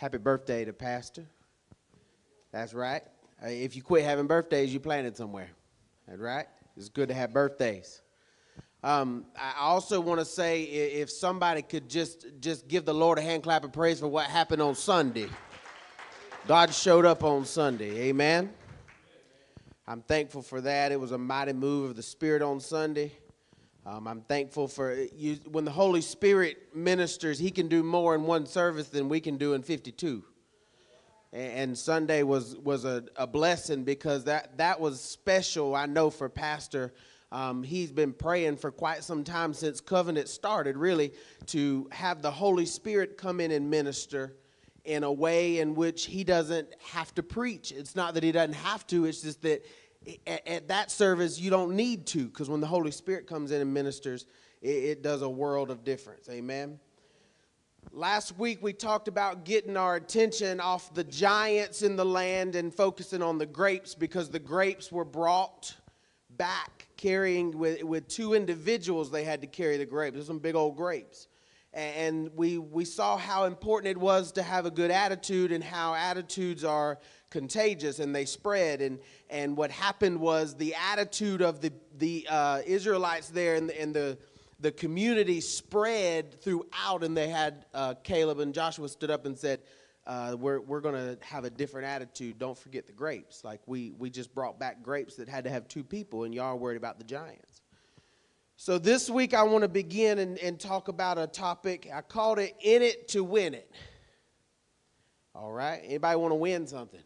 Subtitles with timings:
[0.00, 1.26] Happy birthday to Pastor.
[2.52, 3.02] That's right.
[3.42, 5.50] If you quit having birthdays, you planted somewhere.
[6.08, 6.46] That's right.
[6.74, 8.00] It's good to have birthdays.
[8.82, 13.20] Um, I also want to say if somebody could just just give the Lord a
[13.20, 15.28] hand clap of praise for what happened on Sunday.
[16.46, 18.08] God showed up on Sunday.
[18.08, 18.54] Amen.
[19.86, 20.92] I'm thankful for that.
[20.92, 23.12] It was a mighty move of the Spirit on Sunday.
[23.86, 25.38] Um, I'm thankful for you.
[25.50, 29.38] When the Holy Spirit ministers, He can do more in one service than we can
[29.38, 30.22] do in 52.
[31.32, 35.74] And, and Sunday was was a, a blessing because that that was special.
[35.74, 36.92] I know for Pastor.
[37.32, 41.12] Um, he's been praying for quite some time since covenant started, really,
[41.46, 44.34] to have the Holy Spirit come in and minister
[44.84, 47.70] in a way in which he doesn't have to preach.
[47.70, 49.64] It's not that he doesn't have to, it's just that
[50.26, 53.60] at, at that service you don't need to, because when the Holy Spirit comes in
[53.60, 54.26] and ministers,
[54.62, 56.28] it, it does a world of difference.
[56.28, 56.78] Amen.
[57.92, 62.74] Last week we talked about getting our attention off the giants in the land and
[62.74, 65.74] focusing on the grapes because the grapes were brought
[66.36, 70.14] back carrying with, with two individuals they had to carry the grapes.
[70.14, 71.28] There's some big old grapes
[71.72, 75.94] and we, we saw how important it was to have a good attitude and how
[75.94, 76.98] attitudes are
[77.30, 78.98] contagious and they spread and,
[79.30, 83.94] and what happened was the attitude of the, the uh, israelites there and the, and
[83.94, 84.18] the,
[84.58, 89.60] the community spread throughout and they had uh, caleb and joshua stood up and said
[90.06, 93.92] uh, we're, we're going to have a different attitude don't forget the grapes like we,
[93.98, 96.76] we just brought back grapes that had to have two people and y'all are worried
[96.76, 97.62] about the giants
[98.62, 101.88] so this week I want to begin and, and talk about a topic.
[101.90, 103.72] I called it In It to Win It.
[105.34, 105.80] All right.
[105.82, 107.00] Anybody want to win something?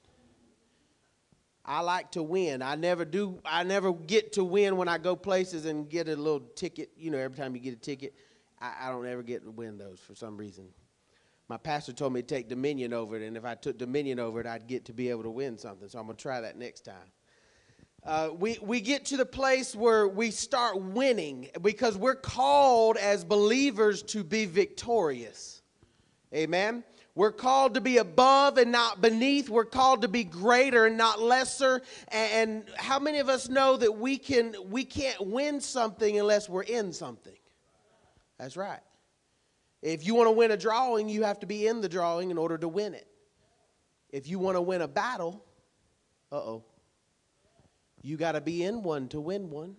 [1.64, 2.60] I like to win.
[2.60, 6.16] I never do I never get to win when I go places and get a
[6.16, 6.90] little ticket.
[6.96, 8.14] You know, every time you get a ticket,
[8.60, 10.68] I, I don't ever get to win those for some reason.
[11.48, 14.40] My pastor told me to take dominion over it, and if I took dominion over
[14.40, 15.89] it, I'd get to be able to win something.
[15.89, 17.12] So I'm gonna try that next time.
[18.05, 23.24] Uh, we, we get to the place where we start winning because we're called as
[23.24, 25.62] believers to be victorious.
[26.34, 26.84] Amen.
[27.17, 29.48] We're called to be above and not beneath.
[29.48, 31.80] We're called to be greater and not lesser.
[32.08, 36.63] And how many of us know that we can we can't win something unless we're
[36.63, 37.36] in something?
[38.39, 38.80] That's right.
[39.80, 42.39] If you want to win a drawing, you have to be in the drawing in
[42.39, 43.07] order to win it.
[44.11, 45.45] If you want to win a battle,
[46.33, 46.64] uh-oh.
[48.02, 49.77] You got to be in one to win one.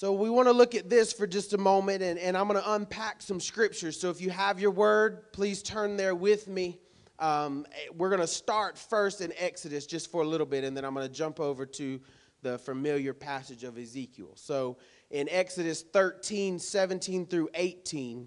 [0.00, 2.58] So we want to look at this for just a moment, and, and I'm going
[2.58, 4.00] to unpack some scriptures.
[4.00, 6.80] So if you have your word, please turn there with me.
[7.18, 10.86] Um, we're going to start first in Exodus just for a little bit, and then
[10.86, 12.00] I'm going to jump over to
[12.40, 14.30] the familiar passage of Ezekiel.
[14.36, 14.78] So
[15.10, 18.26] in Exodus 13, 17 through 18,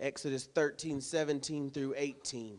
[0.00, 2.58] Exodus 13, 17 through 18.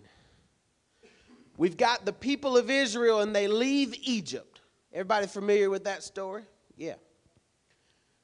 [1.58, 4.62] We've got the people of Israel and they leave Egypt.
[4.94, 6.44] Everybody familiar with that story?
[6.81, 6.96] Yeah.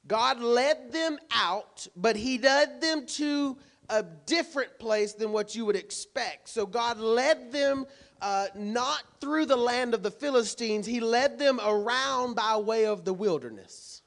[0.08, 3.56] God led them out, but he led them to
[3.88, 6.50] a different place than what you would expect.
[6.50, 7.86] So God led them
[8.20, 13.06] uh, not through the land of the Philistines, he led them around by way of
[13.06, 14.02] the wilderness.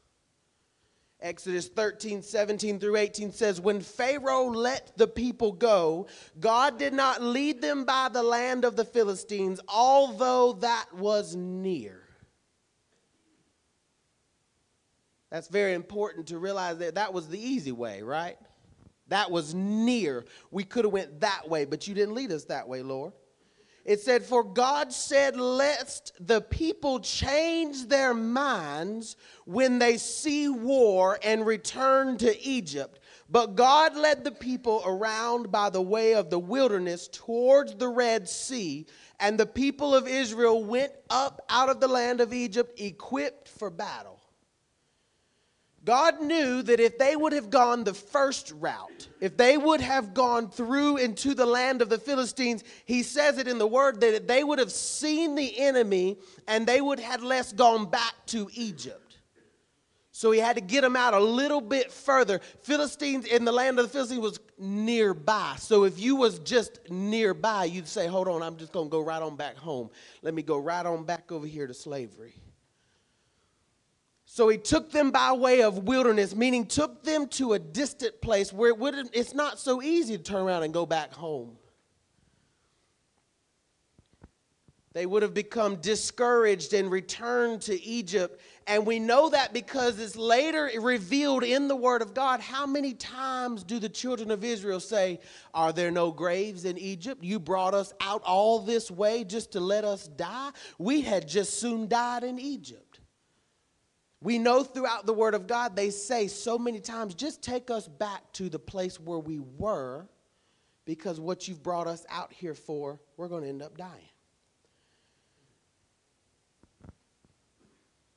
[1.21, 6.09] Exodus 13, 17 through 18 says, When Pharaoh let the people go,
[6.41, 12.00] God did not lead them by the land of the Philistines, although that was near.
[15.31, 18.37] That's very important to realize that that was the easy way, right?
[19.09, 20.25] That was near.
[20.51, 23.13] We could have went that way, but you didn't lead us that way, Lord.
[23.85, 31.19] It said, For God said, Lest the people change their minds when they see war
[31.25, 33.01] and return to Egypt.
[33.29, 38.29] But God led the people around by the way of the wilderness towards the Red
[38.29, 38.87] Sea,
[39.19, 43.71] and the people of Israel went up out of the land of Egypt equipped for
[43.71, 44.20] battle.
[45.85, 50.13] God knew that if they would have gone the first route, if they would have
[50.13, 54.29] gone through into the land of the Philistines, he says it in the word that
[54.29, 59.11] they would have seen the enemy and they would have less gone back to Egypt.
[60.13, 62.41] So he had to get them out a little bit further.
[62.61, 65.55] Philistines in the land of the Philistines was nearby.
[65.57, 69.01] So if you was just nearby, you'd say, "Hold on, I'm just going to go
[69.01, 69.89] right on back home.
[70.21, 72.35] Let me go right on back over here to slavery."
[74.41, 78.55] So he took them by way of wilderness, meaning took them to a distant place
[78.55, 81.59] where it it's not so easy to turn around and go back home.
[84.95, 88.41] They would have become discouraged and returned to Egypt.
[88.67, 92.41] And we know that because it's later revealed in the Word of God.
[92.41, 95.21] How many times do the children of Israel say,
[95.53, 97.23] Are there no graves in Egypt?
[97.23, 100.53] You brought us out all this way just to let us die?
[100.79, 102.90] We had just soon died in Egypt.
[104.23, 107.89] We know throughout the Word of God, they say so many times, Just take us
[107.89, 110.07] back to the place where we were,
[110.85, 114.11] because what you've brought us out here for, we're going to end up dying.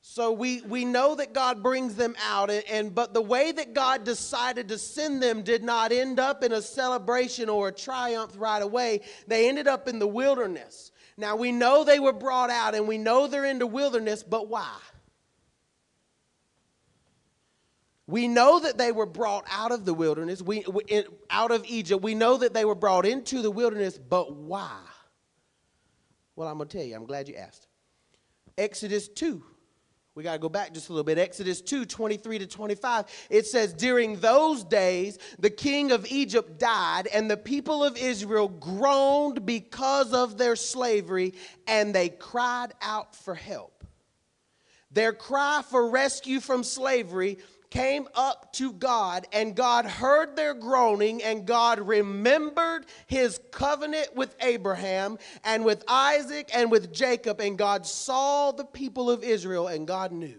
[0.06, 3.72] So we, we know that God brings them out, and, and, but the way that
[3.72, 8.32] God decided to send them did not end up in a celebration or a triumph
[8.36, 9.00] right away.
[9.26, 10.92] They ended up in the wilderness.
[11.16, 14.48] Now we know they were brought out, and we know they're in the wilderness, but
[14.48, 14.76] why?
[18.06, 20.64] We know that they were brought out of the wilderness, we,
[21.30, 22.02] out of Egypt.
[22.02, 24.78] We know that they were brought into the wilderness, but why?
[26.36, 26.96] Well, I'm going to tell you.
[26.96, 27.66] I'm glad you asked.
[28.58, 29.42] Exodus 2
[30.14, 31.18] we got to go back just a little bit.
[31.18, 33.06] Exodus 2 23 to 25.
[33.30, 38.48] It says, During those days, the king of Egypt died, and the people of Israel
[38.48, 41.34] groaned because of their slavery,
[41.66, 43.84] and they cried out for help.
[44.92, 47.38] Their cry for rescue from slavery
[47.74, 54.36] came up to God, and God heard their groaning, and God remembered his covenant with
[54.40, 59.88] Abraham and with Isaac and with Jacob, and God saw the people of Israel, and
[59.88, 60.38] God knew.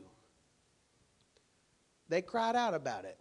[2.08, 3.20] They cried out about it.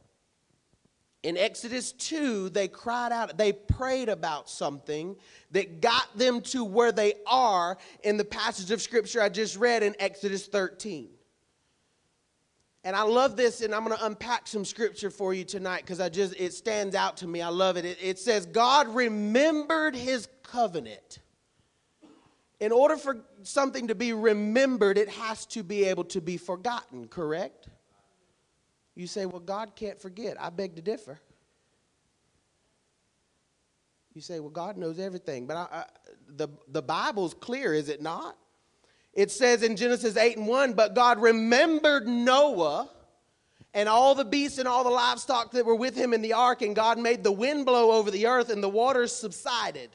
[1.25, 5.17] In Exodus 2, they cried out, they prayed about something
[5.51, 9.83] that got them to where they are in the passage of scripture I just read
[9.83, 11.14] in Exodus 13.
[12.85, 16.01] And I love this, and I'm going to unpack some scripture for you tonight because
[16.01, 17.41] I just it stands out to me.
[17.41, 17.87] I love it.
[17.87, 17.97] it.
[18.01, 21.21] It says, God remembered his covenant.
[22.61, 27.09] In order for something to be remembered, it has to be able to be forgotten,
[27.09, 27.69] correct?
[28.95, 30.41] You say, well, God can't forget.
[30.41, 31.19] I beg to differ.
[34.15, 35.47] You say, well, God knows everything.
[35.47, 35.85] But I, I,
[36.29, 38.37] the, the Bible's clear, is it not?
[39.15, 42.91] It says in Genesis 8 and 1, but God remembered Noah
[43.73, 46.63] and all the beasts and all the livestock that were with him in the ark,
[46.63, 49.91] and God made the wind blow over the earth, and the waters subsided.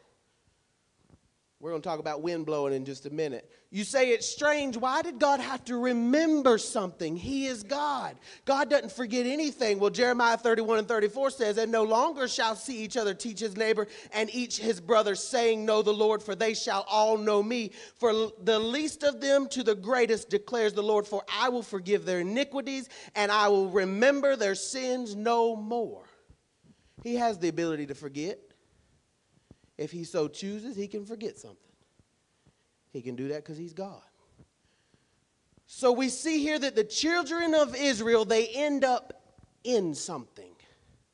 [1.62, 3.52] We're going to talk about wind blowing in just a minute.
[3.70, 4.78] You say it's strange.
[4.78, 7.18] Why did God have to remember something?
[7.18, 8.16] He is God.
[8.46, 9.78] God doesn't forget anything.
[9.78, 13.58] Well, Jeremiah 31 and 34 says, And no longer shall see each other teach his
[13.58, 17.72] neighbor and each his brother, saying, Know the Lord, for they shall all know me.
[17.96, 22.06] For the least of them to the greatest declares the Lord, for I will forgive
[22.06, 26.06] their iniquities and I will remember their sins no more.
[27.04, 28.49] He has the ability to forget.
[29.80, 31.72] If he so chooses, he can forget something.
[32.92, 34.02] He can do that because he's God.
[35.68, 39.24] So we see here that the children of Israel, they end up
[39.64, 40.52] in something.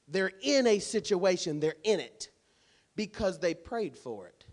[0.08, 2.30] They're in a situation, they're in it
[2.96, 4.46] because they prayed for it.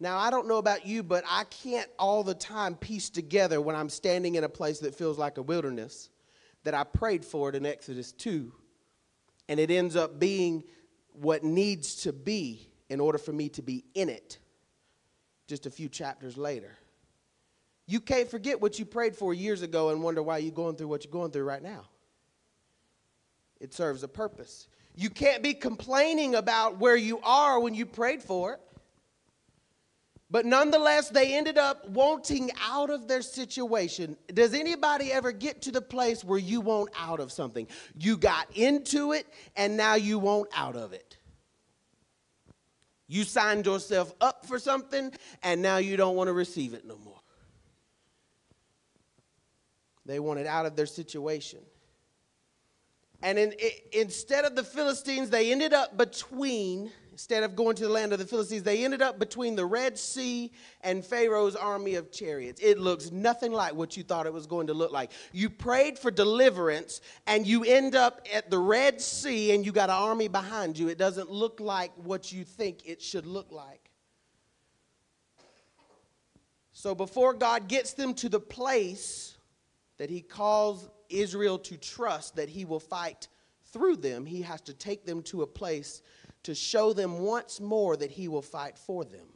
[0.00, 3.76] Now, I don't know about you, but I can't all the time piece together when
[3.76, 6.08] I'm standing in a place that feels like a wilderness
[6.62, 8.50] that I prayed for it in Exodus 2,
[9.50, 10.64] and it ends up being
[11.14, 14.38] what needs to be in order for me to be in it
[15.46, 16.70] just a few chapters later.
[17.86, 20.88] You can't forget what you prayed for years ago and wonder why you're going through
[20.88, 21.84] what you're going through right now.
[23.60, 24.68] It serves a purpose.
[24.94, 28.60] You can't be complaining about where you are when you prayed for it.
[30.34, 34.16] But nonetheless, they ended up wanting out of their situation.
[34.26, 37.68] Does anybody ever get to the place where you want out of something?
[37.96, 41.18] You got into it and now you want out of it.
[43.06, 45.12] You signed yourself up for something
[45.44, 47.20] and now you don't want to receive it no more.
[50.04, 51.60] They wanted out of their situation.
[53.22, 53.54] And in,
[53.92, 58.18] instead of the Philistines, they ended up between instead of going to the land of
[58.18, 62.60] the Philistines, they ended up between the Red Sea and Pharaoh's army of chariots.
[62.60, 65.12] It looks nothing like what you thought it was going to look like.
[65.30, 69.90] You prayed for deliverance, and you end up at the Red Sea, and you got
[69.90, 70.88] an army behind you.
[70.88, 73.92] It doesn't look like what you think it should look like.
[76.72, 79.36] So before God gets them to the place
[79.98, 83.28] that He calls Israel to trust that He will fight
[83.66, 86.02] through them, He has to take them to a place
[86.44, 89.26] to show them once more that he will fight for them.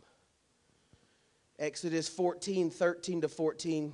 [1.58, 3.92] Exodus 14, 13 to 14,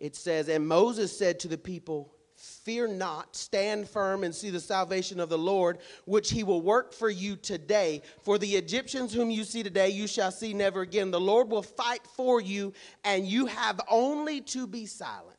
[0.00, 4.60] it says, And Moses said to the people, Fear not, stand firm and see the
[4.60, 8.02] salvation of the Lord, which he will work for you today.
[8.22, 11.10] For the Egyptians whom you see today, you shall see never again.
[11.10, 15.35] The Lord will fight for you, and you have only to be silent.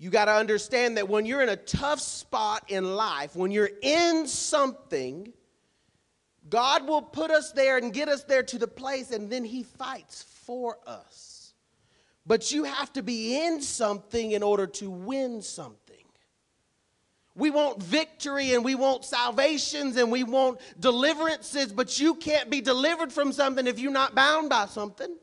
[0.00, 3.68] You got to understand that when you're in a tough spot in life, when you're
[3.82, 5.30] in something,
[6.48, 9.62] God will put us there and get us there to the place, and then He
[9.62, 11.52] fights for us.
[12.24, 15.96] But you have to be in something in order to win something.
[17.34, 22.62] We want victory and we want salvations and we want deliverances, but you can't be
[22.62, 25.14] delivered from something if you're not bound by something.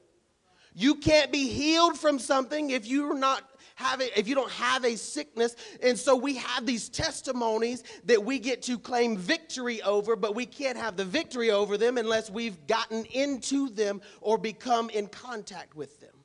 [0.75, 3.43] You can't be healed from something if you're not
[3.77, 5.55] have it, if you don't have a sickness.
[5.83, 10.47] And so we have these testimonies that we get to claim victory over, but we
[10.47, 15.75] can't have the victory over them unless we've gotten into them or become in contact
[15.75, 16.15] with them.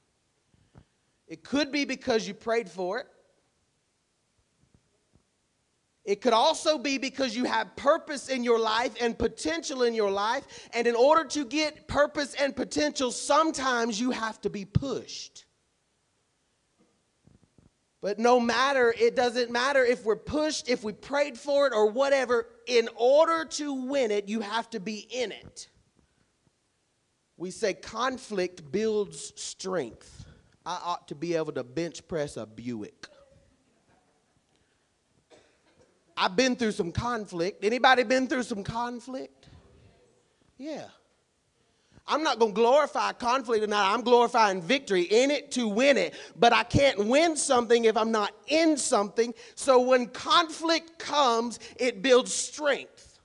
[1.28, 3.06] It could be because you prayed for it.
[6.06, 10.10] It could also be because you have purpose in your life and potential in your
[10.10, 10.44] life.
[10.72, 15.44] And in order to get purpose and potential, sometimes you have to be pushed.
[18.02, 21.88] But no matter, it doesn't matter if we're pushed, if we prayed for it, or
[21.88, 25.68] whatever, in order to win it, you have to be in it.
[27.36, 30.26] We say conflict builds strength.
[30.66, 33.06] I ought to be able to bench press a Buick.
[36.16, 37.64] I've been through some conflict.
[37.64, 39.46] Anybody been through some conflict?
[40.58, 40.88] Yeah.
[42.06, 43.92] I'm not going to glorify conflict tonight.
[43.92, 46.14] I'm glorifying victory in it to win it.
[46.36, 49.32] But I can't win something if I'm not in something.
[49.54, 53.20] So when conflict comes, it builds strength.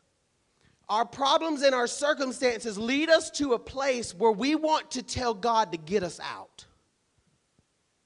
[0.90, 5.34] Our problems and our circumstances lead us to a place where we want to tell
[5.34, 6.66] God to get us out.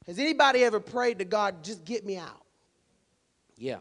[0.07, 2.43] Has anybody ever prayed to God, just get me out?
[3.55, 3.77] Yeah.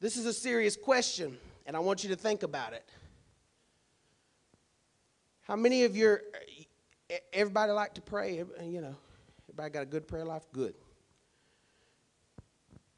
[0.00, 2.88] This is a serious question, and I want you to think about it.
[5.48, 6.20] How many of your,
[7.32, 8.94] everybody like to pray, you know,
[9.48, 10.44] everybody got a good prayer life?
[10.52, 10.74] Good.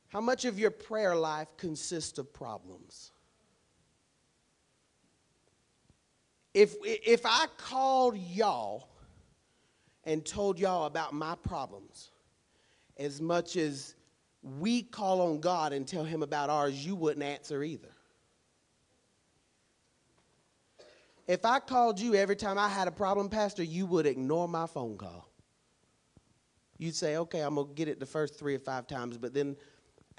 [0.09, 3.13] How much of your prayer life consists of problems?
[6.53, 8.89] If, if I called y'all
[10.03, 12.11] and told y'all about my problems,
[12.97, 13.95] as much as
[14.43, 17.95] we call on God and tell him about ours, you wouldn't answer either.
[21.31, 24.67] If I called you every time I had a problem, Pastor, you would ignore my
[24.67, 25.31] phone call.
[26.77, 29.33] You'd say, okay, I'm going to get it the first three or five times, but
[29.33, 29.55] then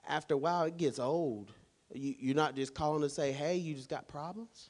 [0.08, 1.51] after a while, it gets old.
[1.94, 4.70] You, are not just calling to say, hey, you just got problems,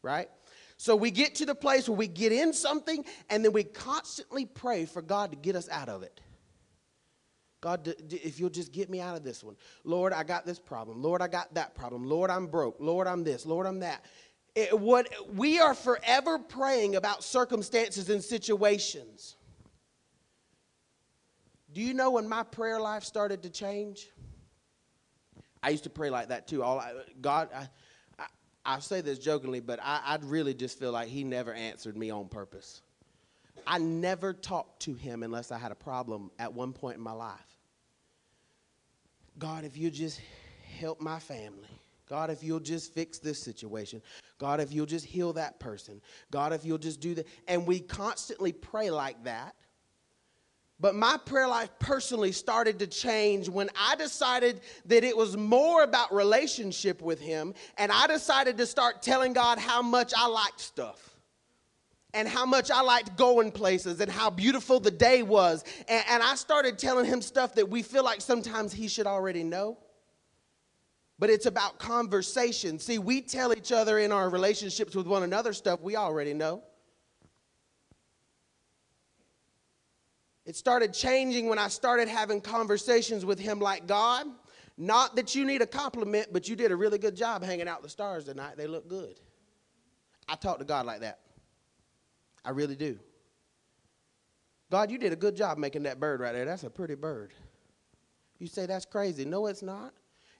[0.00, 0.30] right?
[0.78, 4.46] So we get to the place where we get in something and then we constantly
[4.46, 6.22] pray for God to get us out of it.
[7.60, 9.56] God, if you'll just get me out of this one.
[9.84, 11.02] Lord, I got this problem.
[11.02, 12.04] Lord, I got that problem.
[12.04, 12.76] Lord, I'm broke.
[12.80, 13.44] Lord, I'm this.
[13.44, 14.06] Lord, I'm that.
[14.54, 19.36] It, what we are forever praying about circumstances and situations.
[21.72, 24.10] Do you know when my prayer life started to change?
[25.62, 26.62] I used to pray like that too.
[26.62, 27.68] All I, God, I,
[28.18, 28.26] I,
[28.64, 32.10] I, say this jokingly, but I, I really just feel like He never answered me
[32.10, 32.82] on purpose.
[33.66, 37.12] I never talked to Him unless I had a problem at one point in my
[37.12, 37.38] life.
[39.38, 40.20] God, if you just
[40.78, 41.68] help my family.
[42.12, 44.02] God, if you'll just fix this situation.
[44.36, 46.02] God, if you'll just heal that person.
[46.30, 47.26] God, if you'll just do that.
[47.48, 49.54] And we constantly pray like that.
[50.78, 55.84] But my prayer life personally started to change when I decided that it was more
[55.84, 57.54] about relationship with Him.
[57.78, 61.16] And I decided to start telling God how much I liked stuff
[62.12, 65.64] and how much I liked going places and how beautiful the day was.
[65.88, 69.44] And, and, I started telling him stuff that we feel like sometimes he should already
[69.44, 69.78] know
[71.18, 72.78] but it's about conversation.
[72.78, 76.62] See, we tell each other in our relationships with one another stuff we already know.
[80.44, 84.26] It started changing when I started having conversations with him like God.
[84.76, 87.82] Not that you need a compliment, but you did a really good job hanging out
[87.82, 88.56] the stars tonight.
[88.56, 89.20] They look good.
[90.28, 91.20] I talk to God like that.
[92.44, 92.98] I really do.
[94.70, 96.46] God, you did a good job making that bird right there.
[96.46, 97.32] That's a pretty bird.
[98.38, 99.24] You say that's crazy.
[99.24, 99.92] No, it's not.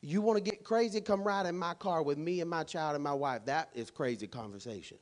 [0.03, 1.01] You want to get crazy?
[1.01, 3.45] Come ride in my car with me and my child and my wife.
[3.45, 4.99] That is crazy conversation.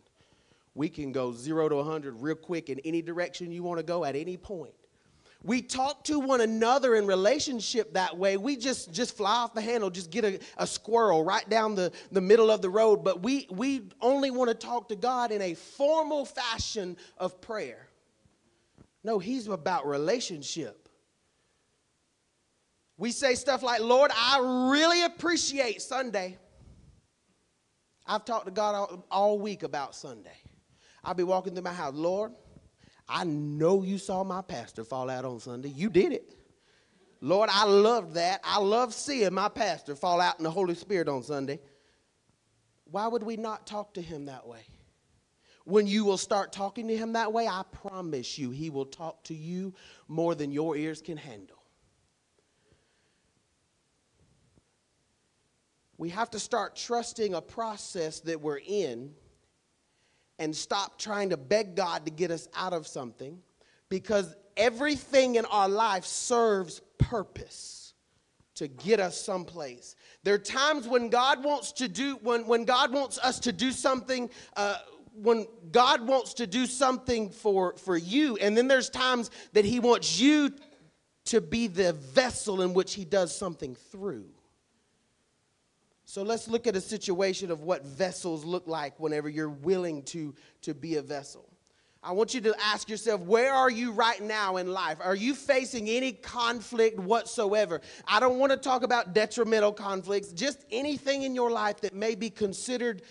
[0.75, 4.04] We can go zero to 100 real quick in any direction you want to go
[4.04, 4.75] at any point.
[5.42, 8.37] We talk to one another in relationship that way.
[8.37, 11.92] We just, just fly off the handle, just get a, a squirrel right down the,
[12.12, 13.02] the middle of the road.
[13.02, 17.88] But we, we only want to talk to God in a formal fashion of prayer.
[19.02, 20.79] No, He's about relationship.
[23.00, 26.37] We say stuff like, Lord, I really appreciate Sunday.
[28.07, 30.37] I've talked to God all, all week about Sunday.
[31.02, 32.33] I'll be walking through my house, Lord,
[33.09, 35.71] I know you saw my pastor fall out on Sunday.
[35.71, 36.37] You did it.
[37.23, 38.42] Lord, I love that.
[38.45, 41.59] I love seeing my pastor fall out in the Holy Spirit on Sunday.
[42.85, 44.66] Why would we not talk to him that way?
[45.64, 49.25] When you will start talking to him that way, I promise you, he will talk
[49.25, 49.73] to you
[50.07, 51.60] more than your ears can handle.
[56.00, 59.11] We have to start trusting a process that we're in
[60.38, 63.38] and stop trying to beg God to get us out of something
[63.90, 67.92] because everything in our life serves purpose
[68.54, 69.95] to get us someplace.
[70.23, 73.71] There are times when God wants to do, when, when God wants us to do
[73.71, 74.78] something, uh,
[75.12, 79.80] when God wants to do something for, for you, and then there's times that He
[79.80, 80.50] wants you
[81.26, 84.25] to be the vessel in which He does something through.
[86.11, 90.35] So let's look at a situation of what vessels look like whenever you're willing to,
[90.62, 91.49] to be a vessel.
[92.02, 94.99] I want you to ask yourself, where are you right now in life?
[95.00, 97.81] Are you facing any conflict whatsoever?
[98.09, 102.17] I don't want to talk about detrimental conflicts, just anything in your life that may
[102.17, 103.02] be considered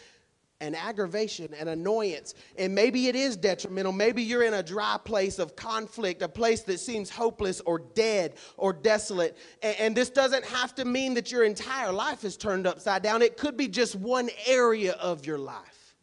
[0.61, 2.33] an aggravation, an annoyance.
[2.57, 3.93] And maybe it is detrimental.
[3.93, 8.33] Maybe you're in a dry place of conflict, a place that seems hopeless or dead
[8.57, 9.37] or desolate.
[9.61, 13.21] And, and, this doesn't have to mean that your entire life is turned upside down,
[13.21, 15.95] it could be just one area of your life.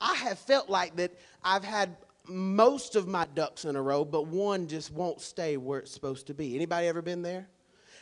[0.00, 1.96] I have felt like that I've had
[2.28, 6.26] most of my ducks in a row, but one just won't stay where it's supposed
[6.26, 6.54] to be.
[6.54, 7.48] Anybody ever been there?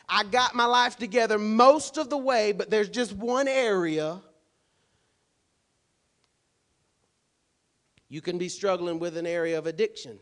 [0.07, 4.21] I got my life together most of the way, but there's just one area
[8.09, 10.19] You can be struggling with an area of addiction.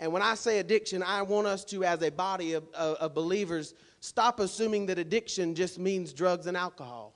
[0.00, 3.14] And when I say addiction, I want us to, as a body of, of, of
[3.14, 7.14] believers, stop assuming that addiction just means drugs and alcohol.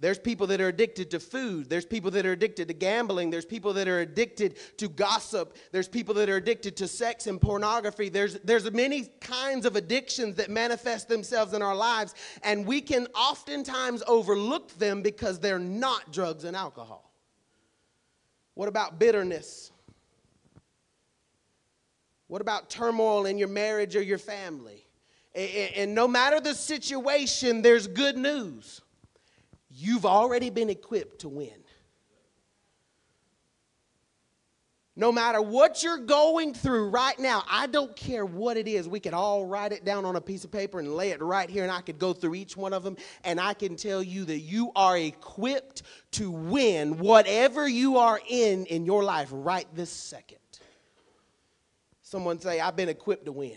[0.00, 1.70] There's people that are addicted to food.
[1.70, 3.30] There's people that are addicted to gambling.
[3.30, 5.56] There's people that are addicted to gossip.
[5.70, 8.08] There's people that are addicted to sex and pornography.
[8.08, 13.06] There's, there's many kinds of addictions that manifest themselves in our lives, and we can
[13.14, 17.11] oftentimes overlook them because they're not drugs and alcohol.
[18.54, 19.70] What about bitterness?
[22.28, 24.86] What about turmoil in your marriage or your family?
[25.34, 28.82] And, no matter the situation, there's good news.
[29.70, 31.61] You've already been equipped to win.
[34.94, 38.86] No matter what you're going through right now, I don't care what it is.
[38.86, 41.48] We could all write it down on a piece of paper and lay it right
[41.48, 44.26] here, and I could go through each one of them, and I can tell you
[44.26, 49.88] that you are equipped to win whatever you are in in your life right this
[49.88, 50.36] second.
[52.02, 53.56] Someone say, I've been equipped to win.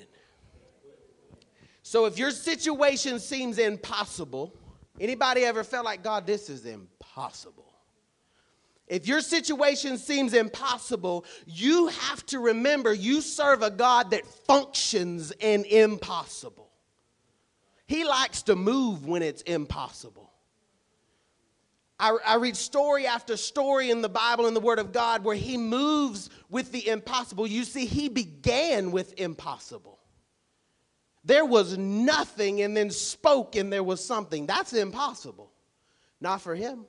[1.84, 4.54] So if your situation seems impossible,
[5.02, 7.65] anybody ever felt like, God, this is impossible?
[8.88, 15.34] If your situation seems impossible, you have to remember you serve a God that functions
[15.40, 16.70] in impossible.
[17.88, 20.32] He likes to move when it's impossible.
[22.00, 25.36] I, I, read story after story in the Bible and the Word of God where
[25.36, 27.48] He moves with the impossible.
[27.48, 30.00] You see, He began with impossible.
[31.24, 34.46] There was nothing and then spoke and there was something.
[34.46, 35.52] That's impossible.
[36.20, 36.86] Not for Him.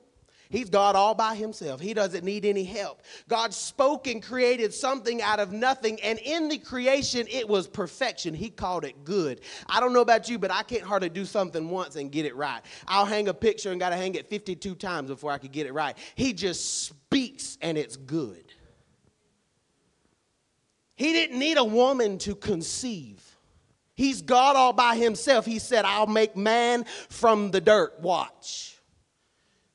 [0.49, 1.81] He's God all by himself.
[1.81, 3.01] He doesn't need any help.
[3.27, 8.33] God spoke and created something out of nothing, and in the creation, it was perfection.
[8.33, 9.41] He called it good.
[9.67, 12.35] I don't know about you, but I can't hardly do something once and get it
[12.35, 12.61] right.
[12.87, 15.67] I'll hang a picture and got to hang it 52 times before I could get
[15.67, 15.97] it right.
[16.15, 18.53] He just speaks, and it's good.
[20.95, 23.23] He didn't need a woman to conceive.
[23.93, 25.45] He's God all by himself.
[25.45, 27.99] He said, I'll make man from the dirt.
[27.99, 28.76] Watch.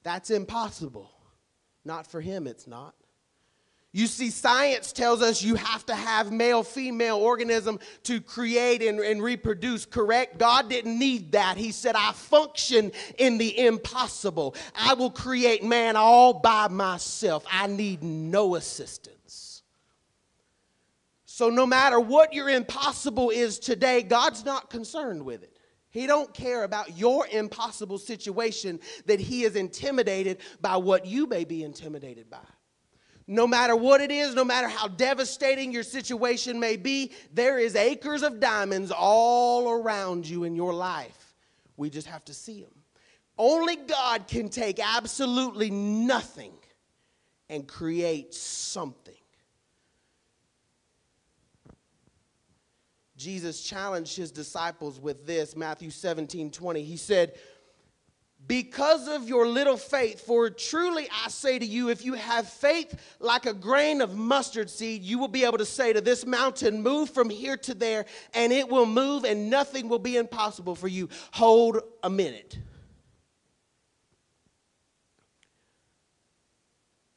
[0.02, 1.10] That's impossible.
[1.84, 2.94] Not for him, it's not.
[3.94, 8.98] You see, science tells us you have to have male female organism to create and,
[8.98, 10.38] and, reproduce, correct?
[10.38, 11.58] God didn't need that.
[11.58, 14.54] He said, I function in the impossible.
[14.74, 17.44] I will create man all by myself.
[17.50, 19.62] I need no assistance.
[21.26, 25.51] So, no matter what your impossible is today, God's not concerned with it.
[25.92, 31.44] He don't care about your impossible situation that he is intimidated by what you may
[31.44, 32.38] be intimidated by.
[33.26, 37.76] No matter what it is, no matter how devastating your situation may be, there is
[37.76, 41.34] acres of diamonds all around you in your life.
[41.76, 42.72] We just have to see them.
[43.36, 46.52] Only God can take absolutely nothing
[47.50, 49.14] and create something.
[53.22, 56.82] Jesus challenged his disciples with this Matthew 17 20.
[56.82, 57.34] He said,
[58.48, 63.16] because of your little faith, for truly I say to you, if you have faith
[63.20, 66.82] like a grain of mustard seed, you will be able to say to this mountain,
[66.82, 68.04] Move from here to there,
[68.34, 71.08] and it will move, and nothing will be impossible for you.
[71.30, 72.58] Hold a minute.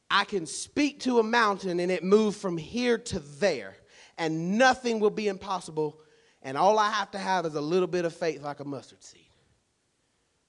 [0.08, 3.76] I can speak to a mountain and it move from here to there,
[4.18, 6.00] and nothing will be impossible.
[6.42, 9.02] And all I have to have is a little bit of faith like a mustard
[9.02, 9.22] seed.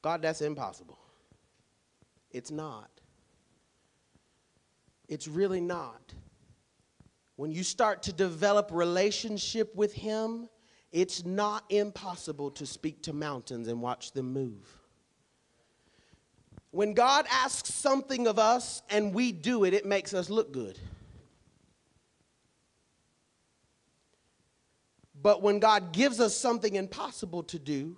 [0.02, 1.00] God, that's impossible.
[2.32, 2.90] It's not.
[5.08, 6.14] It's really not.
[7.36, 10.50] When you start to develop relationship with him,
[10.92, 14.78] it's not impossible to speak to mountains and watch them move.
[16.72, 20.78] When God asks something of us and we do it, it makes us look good.
[25.22, 27.98] But when God gives us something impossible to do,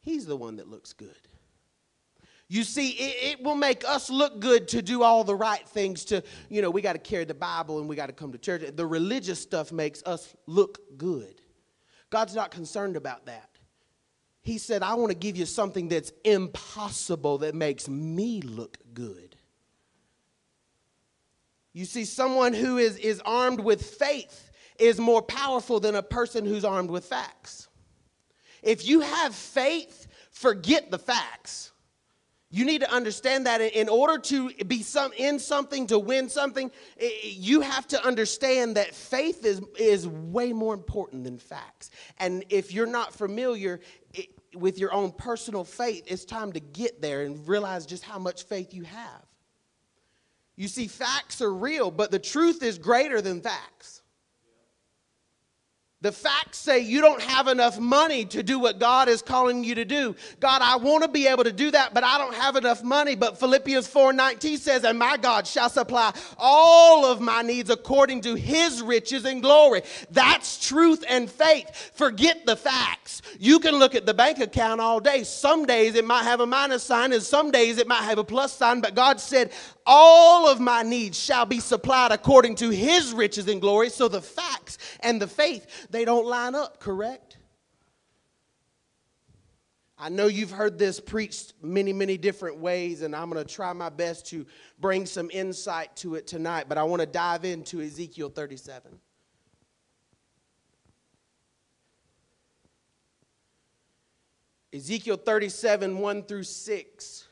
[0.00, 1.16] He's the one that looks good.
[2.50, 6.06] You see, it, it, will make us look good to do all the right things.
[6.06, 8.38] To, you know, we got to carry the Bible and we got to come to
[8.38, 8.62] church.
[8.74, 11.42] The religious stuff makes us look good.
[12.08, 13.50] God's not concerned about that.
[14.40, 19.36] He said, I want to give you something that's impossible that makes me look good.
[21.74, 24.47] You see, someone who is, is armed with faith
[24.78, 27.68] is more powerful than a person who's armed with facts.
[28.62, 31.72] If you have faith, forget the facts.
[32.50, 36.70] You need to understand that in order to be some, in something, to win something,
[37.22, 41.90] you have to understand that faith is, is way more important than facts.
[42.18, 43.80] And if you're not familiar
[44.54, 48.44] with your own personal faith, it's time to get there and realize just how much
[48.44, 49.26] faith you have.
[50.56, 53.97] You see, facts are real, but the truth is greater than facts.
[56.00, 59.74] The facts say you don't have enough money to do what God is calling you
[59.74, 60.14] to do.
[60.38, 63.16] God, I want to be able to do that, but I don't have enough money.
[63.16, 68.36] But Philippians 4:19 says, "And my God shall supply all of my needs according to
[68.36, 71.90] his riches and glory." That's truth and faith.
[71.94, 73.20] Forget the facts.
[73.40, 75.24] You can look at the bank account all day.
[75.24, 78.24] Some days it might have a minus sign and some days it might have a
[78.24, 79.50] plus sign, but God said,
[79.90, 83.88] all of my needs shall be supplied according to his riches and glory.
[83.88, 87.38] So the facts and the faith, they don't line up, correct?
[89.98, 93.72] I know you've heard this preached many, many different ways, and I'm going to try
[93.72, 94.46] my best to
[94.78, 99.00] bring some insight to it tonight, but I want to dive into Ezekiel 37.
[104.72, 107.27] Ezekiel 37, 1 through 6.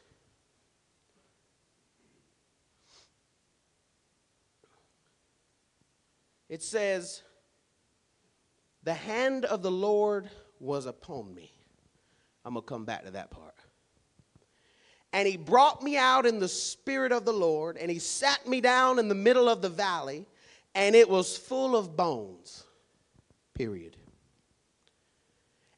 [6.49, 7.23] It says,
[8.83, 10.31] The hand of the Lord
[10.61, 11.53] was upon me.
[12.45, 13.55] I'm going to come back to that part.
[15.13, 18.61] And he brought me out in the spirit of the Lord, and he sat me
[18.61, 20.27] down in the middle of the valley,
[20.75, 22.65] and it was full of bones.
[23.55, 23.97] Period.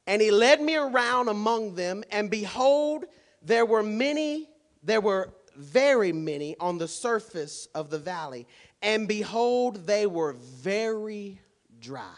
[0.07, 3.05] And he led me around among them, and behold,
[3.43, 4.49] there were many,
[4.83, 8.47] there were very many on the surface of the valley,
[8.83, 11.41] and behold, they were very
[11.81, 12.15] dry.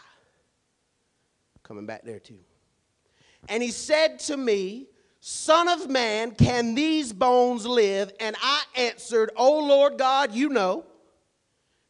[1.63, 2.39] Coming back there too.
[3.49, 4.87] And he said to me,
[5.19, 8.11] Son of man, can these bones live?
[8.19, 10.85] And I answered, O Lord God, you know.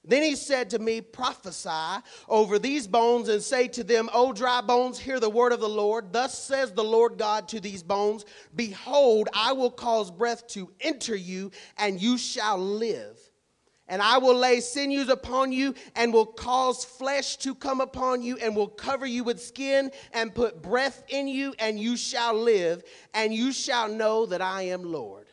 [0.04, 4.62] Then he said to me, Prophesy over these bones and say to them, O dry
[4.62, 6.12] bones, hear the word of the Lord.
[6.12, 11.16] Thus says the Lord God to these bones Behold, I will cause breath to enter
[11.16, 13.18] you, and you shall live.
[13.92, 18.38] And I will lay sinews upon you and will cause flesh to come upon you
[18.38, 22.84] and will cover you with skin and put breath in you and you shall live
[23.14, 25.28] and you shall know that I am Lord.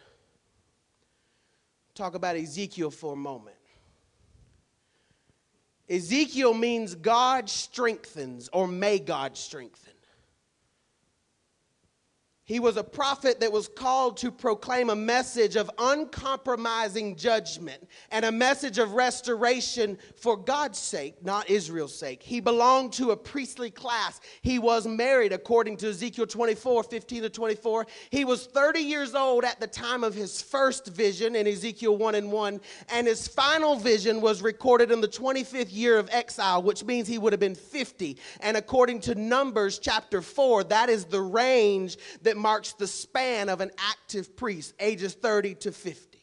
[1.95, 3.55] Talk about Ezekiel for a moment.
[5.89, 9.88] Ezekiel means God strengthens or may God strengthen.
[12.49, 18.25] He was a prophet that was called to proclaim a message of uncompromising judgment and
[18.25, 22.23] a message of restoration for God's sake, not Israel's sake.
[22.23, 24.23] He belonged to a priestly class.
[24.41, 27.87] He was married, according to Ezekiel 24 15 to 24.
[28.09, 32.15] He was 30 years old at the time of his first vision in Ezekiel 1
[32.15, 36.83] and 1, and his final vision was recorded in the 25th year of exile, which
[36.83, 38.17] means he would have been 50.
[38.41, 43.61] And according to Numbers chapter 4, that is the range that marks the span of
[43.61, 46.19] an active priest, ages 30 to 50.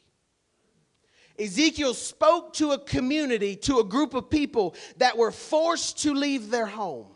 [1.37, 6.49] Ezekiel spoke to a community, to a group of people that were forced to leave
[6.49, 7.07] their home.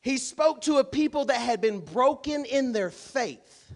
[0.00, 3.72] He spoke to a people that had been broken in their faith.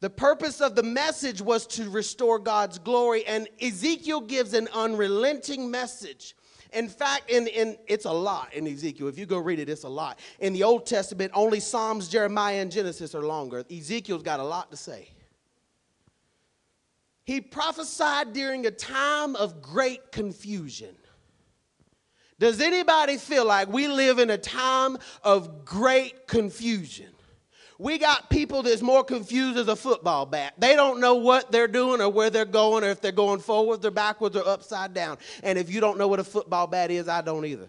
[0.00, 5.70] The purpose of the message was to restore God's glory, and Ezekiel gives an unrelenting
[5.70, 6.34] message.
[6.72, 9.08] In fact, in, in, it's a lot in Ezekiel.
[9.08, 10.18] If you go read it, it's a lot.
[10.40, 13.64] In the Old Testament, only Psalms, Jeremiah, and Genesis are longer.
[13.70, 15.08] Ezekiel's got a lot to say.
[17.24, 20.96] He prophesied during a time of great confusion.
[22.38, 27.10] Does anybody feel like we live in a time of great confusion?
[27.82, 30.54] We got people that's more confused as a football bat.
[30.56, 33.82] They don't know what they're doing or where they're going or if they're going forward,
[33.82, 35.18] they're backwards, or upside down.
[35.42, 37.68] And if you don't know what a football bat is, I don't either.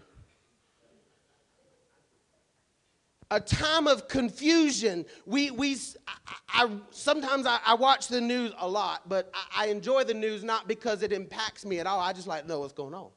[3.32, 5.08] a time of confusion.
[5.26, 6.13] We, we, I,
[6.49, 10.43] I sometimes I, I, watch the news a lot, but I, I, enjoy the news
[10.43, 11.99] not because it impacts me at all.
[11.99, 13.10] I just like to know what's going on.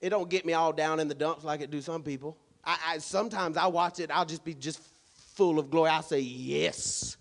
[0.00, 2.36] It don't get me all down in the dumps like it do some people.
[2.64, 4.10] I sometimes I watch it.
[4.10, 4.80] I'll just be just
[5.36, 5.90] full of glory.
[5.90, 7.16] I say, yes,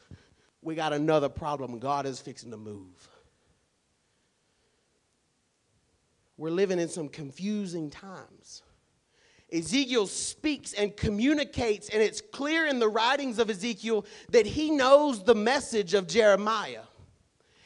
[0.61, 1.77] we got another problem.
[1.77, 3.09] God is fixing to move.
[6.37, 8.63] We're living in some confusing times.
[9.53, 15.23] Ezekiel speaks and communicates, and it's clear in the writings of Ezekiel that he knows
[15.23, 16.81] the message of Jeremiah.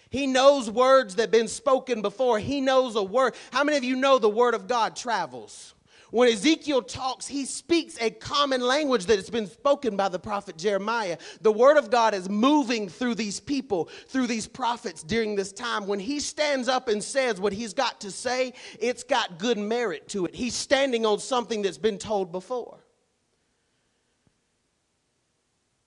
[0.10, 2.40] He knows words that have been spoken before.
[2.40, 3.36] He knows a word.
[3.52, 5.74] How many of you know the word of God travels?
[6.12, 10.58] When Ezekiel talks, he speaks a common language that has been spoken by the prophet
[10.58, 11.18] Jeremiah.
[11.42, 15.86] The word of God is moving through these people, through these prophets during this time.
[15.86, 20.08] When he stands up and says what he's got to say, it's got good merit
[20.10, 20.34] to it.
[20.34, 22.80] He's standing on something that's been told before.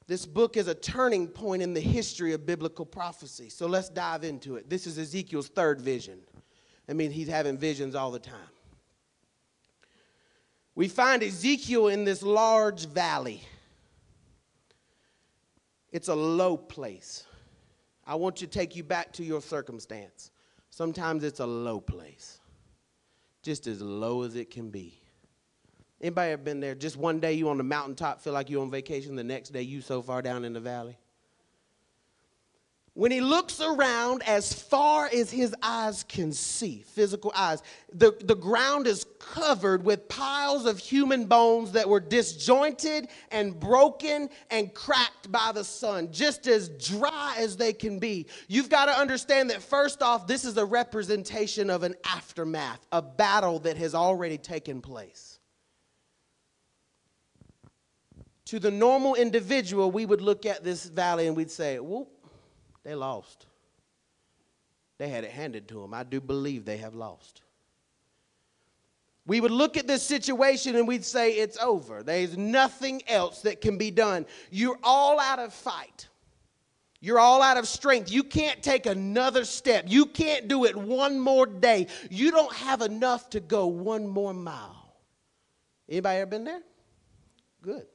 [0.06, 3.48] This book is a turning point in the history of biblical prophecy.
[3.48, 4.68] So let's dive into it.
[4.68, 6.20] This is Ezekiel's third vision.
[6.88, 8.36] I mean, he's having visions all the time
[10.74, 13.42] we find Ezekiel in this large valley.
[15.90, 17.24] It's a low place.
[18.06, 20.30] I want to take you back to your circumstance.
[20.70, 22.40] Sometimes it's a low place,
[23.42, 24.98] just as low as it can be.
[26.00, 26.74] Anybody ever been there?
[26.74, 29.14] Just one day you on the mountaintop, feel like you're on vacation.
[29.14, 30.96] The next day you so far down in the valley
[32.94, 37.62] when he looks around as far as his eyes can see, physical eyes,
[37.94, 44.28] the, the ground is covered with piles of human bones that were disjointed and broken
[44.50, 48.26] and cracked by the sun, just as dry as they can be.
[48.46, 53.00] You've got to understand that, first off, this is a representation of an aftermath, a
[53.00, 55.38] battle that has already taken place.
[58.46, 62.21] To the normal individual, we would look at this valley and we'd say, whoop
[62.84, 63.46] they lost.
[64.98, 65.94] They had it handed to them.
[65.94, 67.42] I do believe they have lost.
[69.26, 72.02] We would look at this situation and we'd say, it's over.
[72.02, 74.26] There's nothing else that can be done.
[74.50, 76.08] You're all out of fight.
[77.00, 78.12] You're all out of strength.
[78.12, 79.86] You can't take another step.
[79.88, 81.88] You can't do it one more day.
[82.10, 84.94] You don't have enough to go one more mile.
[85.88, 86.62] Anybody ever been there?
[87.60, 87.86] Good.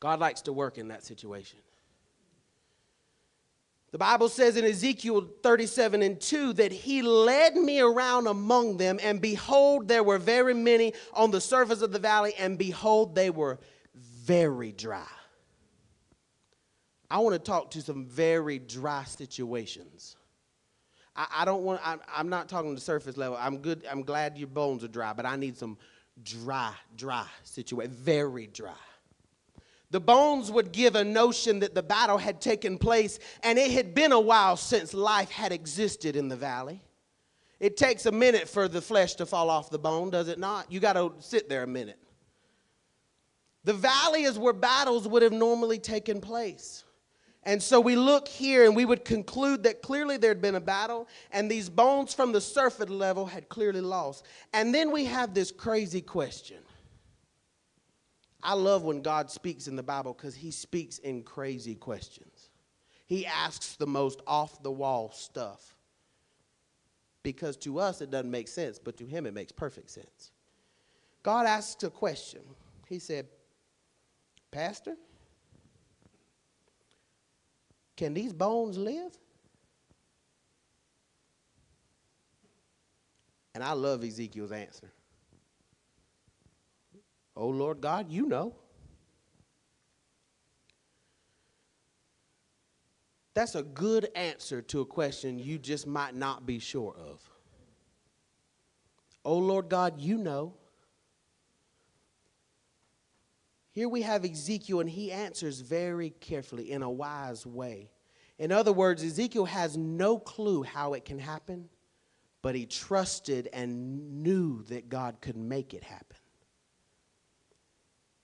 [0.00, 1.58] God likes to work in that situation.
[3.90, 8.98] The Bible says in Ezekiel 37 and 2 that he led me around among them,
[9.02, 13.30] and behold, there were very many on the surface of the valley, and behold, they
[13.30, 13.58] were
[13.94, 15.06] very dry.
[17.10, 20.16] I want to talk to some very dry situations.
[21.16, 23.38] I, I don't want, I, I'm not talking the surface level.
[23.40, 25.78] I'm good, I'm glad your bones are dry, but I need some
[26.22, 28.72] dry, dry situation, very dry.
[29.90, 33.94] The bones would give a notion that the battle had taken place and it had
[33.94, 36.82] been a while since life had existed in the valley.
[37.58, 40.70] It takes a minute for the flesh to fall off the bone, does it not?
[40.70, 41.98] You got to sit there a minute.
[43.64, 46.84] The valley is where battles would have normally taken place.
[47.44, 50.60] And so we look here and we would conclude that clearly there had been a
[50.60, 54.24] battle and these bones from the surface level had clearly lost.
[54.52, 56.58] And then we have this crazy question
[58.48, 62.48] I love when God speaks in the Bible because he speaks in crazy questions.
[63.04, 65.76] He asks the most off the wall stuff.
[67.22, 70.30] Because to us it doesn't make sense, but to him it makes perfect sense.
[71.22, 72.40] God asks a question.
[72.88, 73.26] He said,
[74.50, 74.96] Pastor,
[77.98, 79.12] can these bones live?
[83.54, 84.90] And I love Ezekiel's answer.
[87.40, 88.56] Oh, Lord God, you know.
[93.32, 97.22] That's a good answer to a question you just might not be sure of.
[99.24, 100.54] Oh, Lord God, you know.
[103.70, 107.92] Here we have Ezekiel, and he answers very carefully in a wise way.
[108.40, 111.68] In other words, Ezekiel has no clue how it can happen,
[112.42, 116.17] but he trusted and knew that God could make it happen.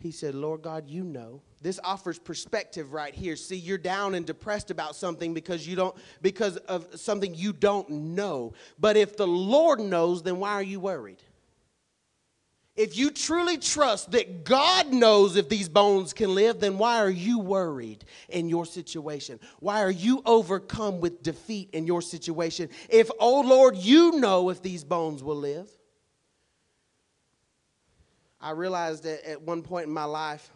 [0.04, 1.40] He said, Lord God, you know.
[1.62, 3.36] This offers perspective right here.
[3.36, 7.88] See, you're down and depressed about something because you don't because of something you don't
[7.88, 8.52] know.
[8.78, 11.22] But if the Lord knows, then why are you worried?
[12.76, 17.08] If you truly trust that God knows if these bones can live, then why are
[17.08, 19.40] you worried in your situation?
[19.60, 22.68] Why are you overcome with defeat in your situation?
[22.90, 25.70] If, oh Lord, you know if these bones will live.
[28.44, 30.48] I realized that at one point in my life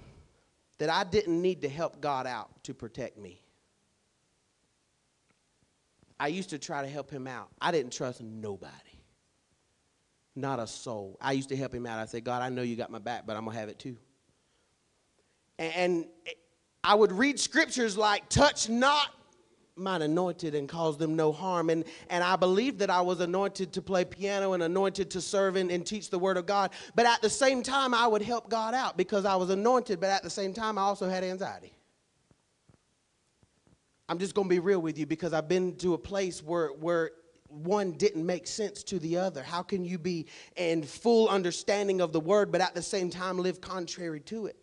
[0.79, 3.42] that I didn't need to help God out to protect me.
[6.20, 7.48] I used to try to help him out.
[7.61, 8.72] I didn't trust nobody
[10.38, 11.18] not a soul.
[11.20, 11.98] I used to help him out.
[11.98, 13.79] I said, God, I know you got my back, but I'm going to have it
[13.79, 13.96] too.
[15.59, 16.07] And
[16.85, 19.09] I would read scriptures like, touch not
[19.78, 21.70] mine anointed and cause them no harm.
[21.70, 25.56] And, and I believe that I was anointed to play piano and anointed to serve
[25.56, 26.72] and, and teach the word of God.
[26.94, 30.10] But at the same time, I would help God out because I was anointed, but
[30.10, 31.72] at the same time, I also had anxiety.
[34.08, 36.68] I'm just going to be real with you because I've been to a place where,
[36.68, 37.10] where
[37.48, 39.42] one didn't make sense to the other.
[39.42, 43.38] How can you be in full understanding of the word, but at the same time
[43.38, 44.56] live contrary to it?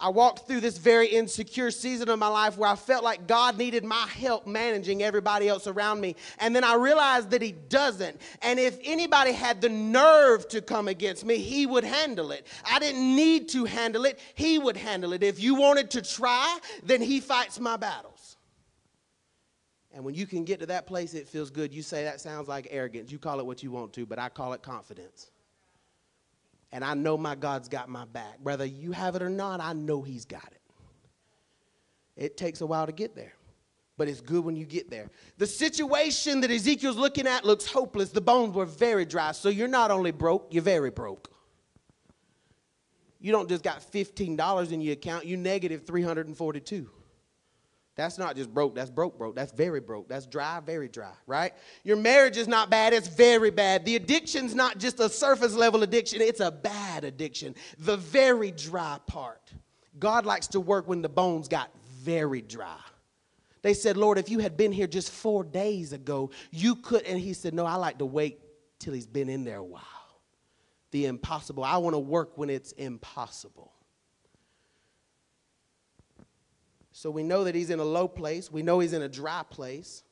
[0.00, 3.58] I walked through this very insecure season of my life where I felt like God
[3.58, 6.16] needed my help managing everybody else around me.
[6.38, 8.18] And then I realized that He doesn't.
[8.40, 12.46] And if anybody had the nerve to come against me, He would handle it.
[12.64, 15.22] I didn't need to handle it, He would handle it.
[15.22, 18.38] If you wanted to try, then He fights my battles.
[19.92, 21.74] And when you can get to that place, it feels good.
[21.74, 23.12] You say that sounds like arrogance.
[23.12, 25.30] You call it what you want to, but I call it confidence.
[26.72, 28.38] And I know my God's got my back.
[28.42, 30.60] Whether you have it or not, I know He's got it.
[32.16, 33.32] It takes a while to get there,
[33.96, 35.10] but it's good when you get there.
[35.38, 38.10] The situation that Ezekiel's looking at looks hopeless.
[38.10, 39.32] The bones were very dry.
[39.32, 41.30] So you're not only broke, you're very broke.
[43.20, 46.90] You don't just got $15 in your account, you negative 342.
[48.00, 49.36] That's not just broke, that's broke, broke.
[49.36, 50.08] That's very broke.
[50.08, 51.52] That's dry, very dry, right?
[51.84, 53.84] Your marriage is not bad, it's very bad.
[53.84, 57.54] The addiction's not just a surface level addiction, it's a bad addiction.
[57.78, 59.52] The very dry part.
[59.98, 61.70] God likes to work when the bones got
[62.02, 62.78] very dry.
[63.60, 67.02] They said, Lord, if you had been here just four days ago, you could.
[67.02, 68.40] And he said, No, I like to wait
[68.78, 69.82] till he's been in there a while.
[70.90, 71.64] The impossible.
[71.64, 73.72] I want to work when it's impossible.
[77.00, 78.52] So we know that he's in a low place.
[78.52, 80.02] We know he's in a dry place.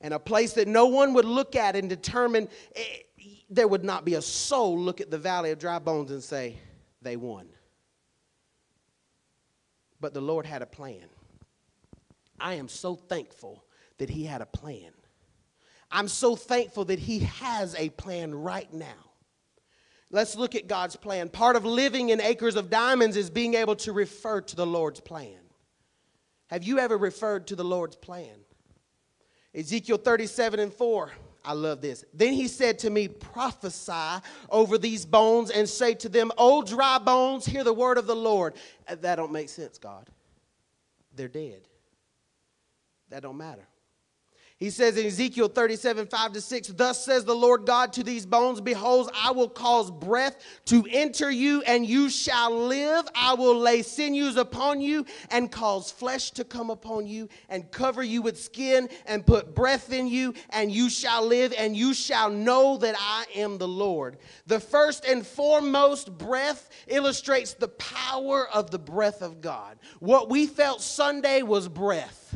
[0.00, 2.82] And a place that no one would look at and determine eh,
[3.50, 6.54] there would not be a soul look at the valley of dry bones and say,
[7.02, 7.48] they won.
[10.00, 11.08] But the Lord had a plan.
[12.38, 13.64] I am so thankful
[13.96, 14.92] that he had a plan.
[15.90, 19.10] I'm so thankful that he has a plan right now.
[20.12, 21.28] Let's look at God's plan.
[21.28, 25.00] Part of living in acres of diamonds is being able to refer to the Lord's
[25.00, 25.40] plan.
[26.48, 28.34] Have you ever referred to the Lord's plan?
[29.54, 31.10] Ezekiel 37 and 4.
[31.44, 32.04] I love this.
[32.12, 36.98] Then he said to me, Prophesy over these bones and say to them, O dry
[36.98, 38.54] bones, hear the word of the Lord.
[38.86, 40.08] Uh, that don't make sense, God.
[41.14, 41.62] They're dead.
[43.08, 43.66] That don't matter.
[44.58, 48.26] He says in Ezekiel 37, 5 to 6, Thus says the Lord God to these
[48.26, 53.06] bones, Behold, I will cause breath to enter you, and you shall live.
[53.14, 58.02] I will lay sinews upon you, and cause flesh to come upon you, and cover
[58.02, 62.28] you with skin, and put breath in you, and you shall live, and you shall
[62.28, 64.16] know that I am the Lord.
[64.48, 69.78] The first and foremost breath illustrates the power of the breath of God.
[70.00, 72.27] What we felt Sunday was breath.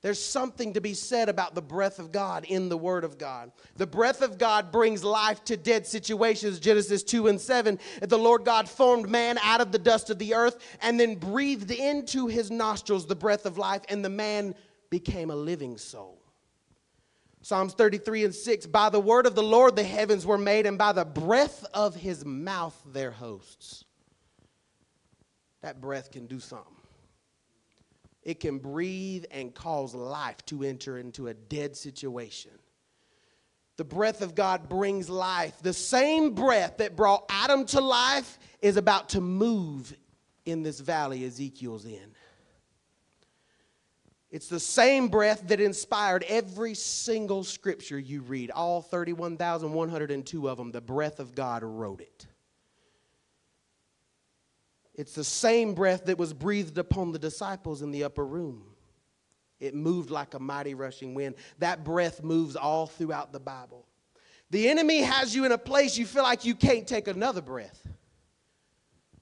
[0.00, 3.50] There's something to be said about the breath of God in the Word of God.
[3.76, 6.60] The breath of God brings life to dead situations.
[6.60, 7.80] Genesis 2 and 7.
[8.02, 11.72] The Lord God formed man out of the dust of the earth and then breathed
[11.72, 14.54] into his nostrils the breath of life, and the man
[14.88, 16.22] became a living soul.
[17.42, 18.66] Psalms 33 and 6.
[18.66, 21.96] By the word of the Lord the heavens were made, and by the breath of
[21.96, 23.84] his mouth their hosts.
[25.62, 26.77] That breath can do something.
[28.28, 32.50] It can breathe and cause life to enter into a dead situation.
[33.78, 35.54] The breath of God brings life.
[35.62, 39.96] The same breath that brought Adam to life is about to move
[40.44, 42.14] in this valley Ezekiel's in.
[44.30, 50.70] It's the same breath that inspired every single scripture you read, all 31,102 of them.
[50.70, 52.26] The breath of God wrote it.
[54.98, 58.64] It's the same breath that was breathed upon the disciples in the upper room.
[59.60, 61.36] It moved like a mighty rushing wind.
[61.60, 63.86] That breath moves all throughout the Bible.
[64.50, 67.80] The enemy has you in a place you feel like you can't take another breath.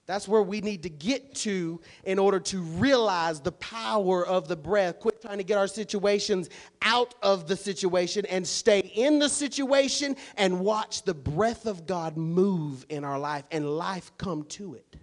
[0.07, 4.57] That's where we need to get to in order to realize the power of the
[4.57, 5.01] breath.
[5.01, 6.49] Quit trying to get our situations
[6.81, 12.16] out of the situation and stay in the situation and watch the breath of God
[12.16, 14.97] move in our life and life come to it.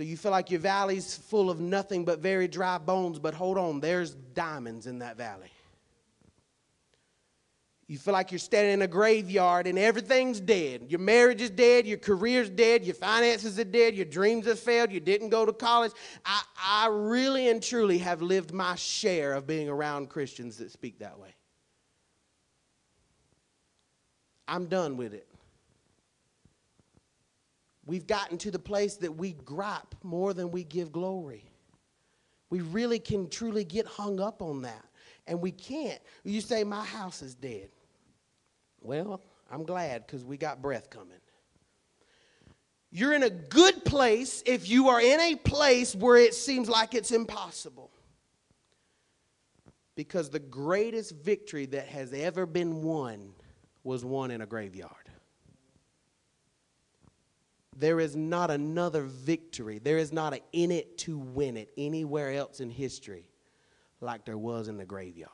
[0.00, 3.58] So you feel like your valley's full of nothing but very dry bones, but hold
[3.58, 5.50] on, there's diamonds in that valley.
[7.86, 10.86] You feel like you're standing in a graveyard and everything's dead.
[10.88, 14.90] Your marriage is dead, your career's dead, your finances are dead, your dreams have failed,
[14.90, 15.92] you didn't go to college.
[16.24, 21.00] I, I really and truly have lived my share of being around Christians that speak
[21.00, 21.34] that way.
[24.48, 25.29] I'm done with it.
[27.90, 31.50] We've gotten to the place that we gripe more than we give glory.
[32.48, 34.84] We really can truly get hung up on that.
[35.26, 36.00] And we can't.
[36.22, 37.68] You say, My house is dead.
[38.80, 39.20] Well,
[39.50, 41.18] I'm glad because we got breath coming.
[42.92, 46.94] You're in a good place if you are in a place where it seems like
[46.94, 47.90] it's impossible.
[49.96, 53.32] Because the greatest victory that has ever been won
[53.82, 55.09] was won in a graveyard.
[57.80, 62.30] There is not another victory, there is not an in it to win it anywhere
[62.32, 63.26] else in history
[64.02, 65.30] like there was in the graveyard.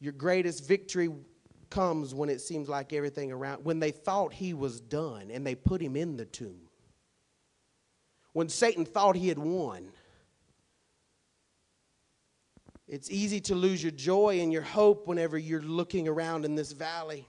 [0.00, 1.08] Your greatest victory
[1.70, 5.54] comes when it seems like everything around, when they thought he was done and they
[5.54, 6.68] put him in the tomb.
[8.32, 9.88] When Satan thought he had won.
[12.88, 16.72] It's easy to lose your joy and your hope whenever you're looking around in this
[16.72, 17.26] valley.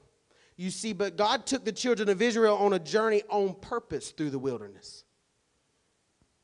[0.57, 4.29] You see, but God took the children of Israel on a journey on purpose through
[4.29, 5.03] the wilderness.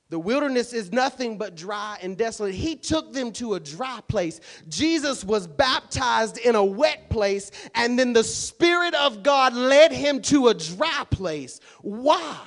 [0.10, 2.54] The wilderness is nothing but dry and desolate.
[2.54, 4.42] He took them to a dry place.
[4.68, 10.22] Jesus was baptized in a wet place, and then the Spirit of God led him
[10.24, 11.62] to a dry place.
[11.82, 12.38] Why?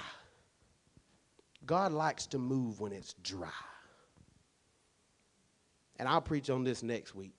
[1.64, 3.48] God likes to move when it's dry.
[5.96, 7.32] And I'll preach on this next week.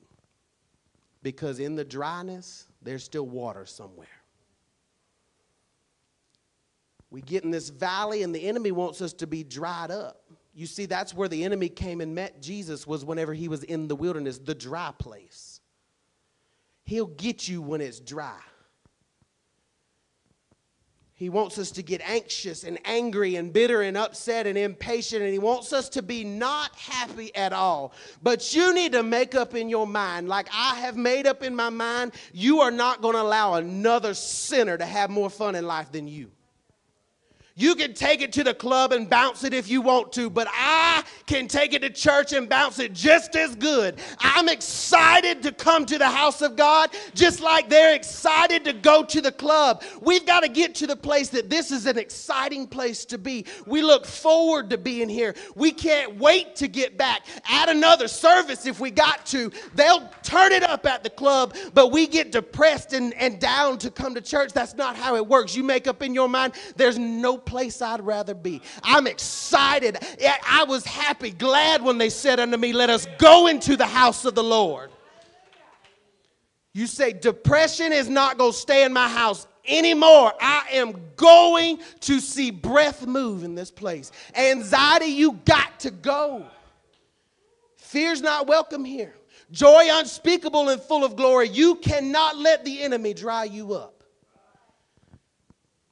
[1.21, 4.07] Because in the dryness, there's still water somewhere.
[7.09, 10.21] We get in this valley, and the enemy wants us to be dried up.
[10.53, 13.87] You see, that's where the enemy came and met Jesus, was whenever he was in
[13.87, 15.59] the wilderness, the dry place.
[16.83, 18.39] He'll get you when it's dry.
[21.17, 25.31] He wants us to get anxious and angry and bitter and upset and impatient, and
[25.31, 27.93] he wants us to be not happy at all.
[28.21, 31.55] But you need to make up in your mind, like I have made up in
[31.55, 35.65] my mind, you are not going to allow another sinner to have more fun in
[35.65, 36.31] life than you.
[37.57, 40.45] You can take it to the club and bounce it if you want to, but
[40.51, 43.97] I can take it to church and bounce it just as good.
[44.19, 49.05] I'm excited to come to the house of God just like they're excited to go
[49.05, 49.83] to the club.
[50.01, 53.45] We've got to get to the place that this is an exciting place to be.
[53.65, 55.33] We look forward to being here.
[55.55, 57.25] We can't wait to get back.
[57.49, 59.49] Add another service if we got to.
[59.75, 63.89] They'll turn it up at the club, but we get depressed and, and down to
[63.89, 64.51] come to church.
[64.51, 65.55] That's not how it works.
[65.55, 68.61] You make up in your mind, there's no place I'd rather be.
[68.83, 69.97] I'm excited.
[70.47, 74.25] I was happy, glad when they said unto me, Let us go into the house
[74.25, 74.91] of the Lord.
[76.73, 80.33] You say, Depression is not going to stay in my house anymore.
[80.39, 84.11] I am going to see breath move in this place.
[84.35, 86.45] Anxiety, you got to go.
[87.77, 89.15] Fear's not welcome here.
[89.51, 91.49] Joy unspeakable and full of glory.
[91.49, 93.94] You cannot let the enemy dry you up.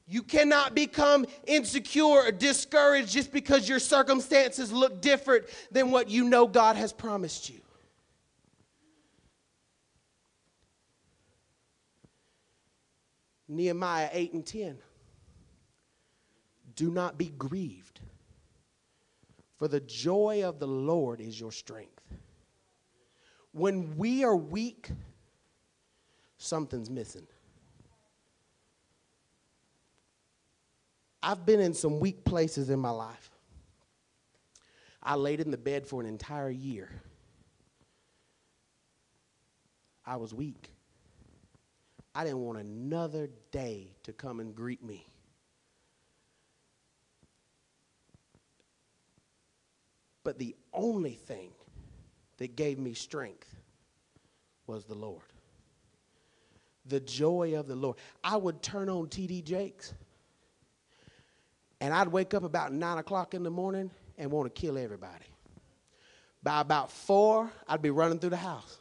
[0.06, 6.24] You cannot become insecure or discouraged just because your circumstances look different than what you
[6.24, 7.60] know God has promised you.
[13.48, 14.78] Nehemiah 8 and 10.
[16.76, 18.00] Do not be grieved,
[19.58, 22.02] for the joy of the Lord is your strength.
[23.52, 24.90] When we are weak,
[26.36, 27.26] something's missing.
[31.24, 33.30] I've been in some weak places in my life.
[35.02, 36.90] I laid in the bed for an entire year.
[40.04, 40.70] I was weak.
[42.14, 45.06] I didn't want another day to come and greet me.
[50.24, 51.52] But the only thing
[52.36, 53.56] that gave me strength
[54.66, 55.22] was the Lord.
[56.84, 57.96] The joy of the Lord.
[58.22, 59.40] I would turn on T.D.
[59.40, 59.94] Jakes
[61.84, 65.26] And I'd wake up about nine o'clock in the morning and want to kill everybody.
[66.42, 68.78] By about four, I'd be running through the house.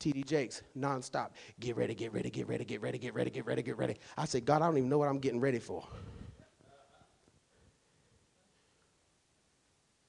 [0.00, 1.32] TD Jakes, nonstop.
[1.60, 3.96] Get ready, get ready, get ready, get ready, get ready, get ready, get ready.
[4.16, 5.86] I said, God, I don't even know what I'm getting ready for.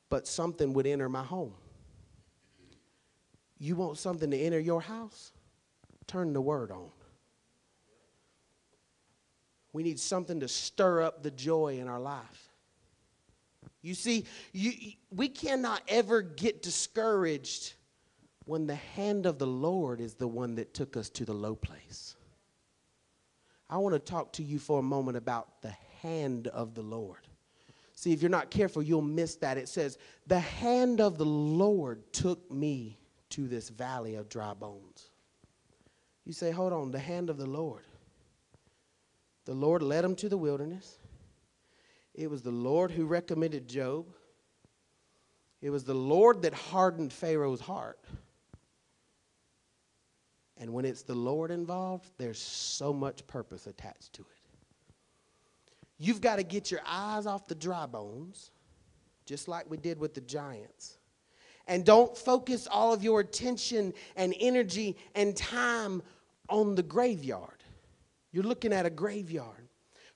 [0.07, 1.53] But something would enter my home.
[3.59, 5.33] You want something to enter your house?
[6.07, 6.91] Turn the word on.
[9.77, 12.49] We need something to stir up the joy in our life.
[13.83, 14.71] You see, you,
[15.11, 17.75] we cannot ever get discouraged
[18.45, 21.53] when the hand of the Lord is the one that took us to the low
[21.53, 22.15] place.
[23.69, 27.27] I want to talk to you for a moment about the hand of the Lord.
[27.93, 29.59] See, if you're not careful, you'll miss that.
[29.59, 32.97] It says, The hand of the Lord took me
[33.29, 35.11] to this valley of dry bones.
[36.25, 37.83] You say, Hold on, the hand of the Lord.
[39.47, 40.99] The Lord led him to the wilderness.
[42.13, 44.05] It was the Lord who recommended Job.
[45.61, 47.97] It was the Lord that hardened Pharaoh's heart.
[50.57, 54.27] And when it's the Lord involved, there's so much purpose attached to it.
[55.97, 58.51] You've got to get your eyes off the dry bones,
[59.25, 60.97] just like we did with the giants.
[61.67, 66.03] And don't focus all of your attention and energy and time
[66.49, 67.56] on the graveyard.
[68.37, 69.67] You're looking at a graveyard.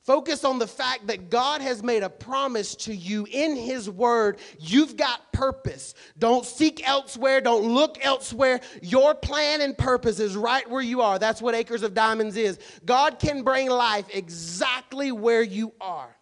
[0.04, 4.38] Focus on the fact that God has made a promise to you in His Word.
[4.60, 5.96] You've got purpose.
[6.20, 7.42] Don't seek elsewhere.
[7.42, 8.62] Don't look elsewhere.
[8.84, 11.18] Your plan and purpose is right where you are.
[11.18, 12.60] That's what Acres of Diamonds is.
[12.86, 16.16] God can bring life exactly where you are.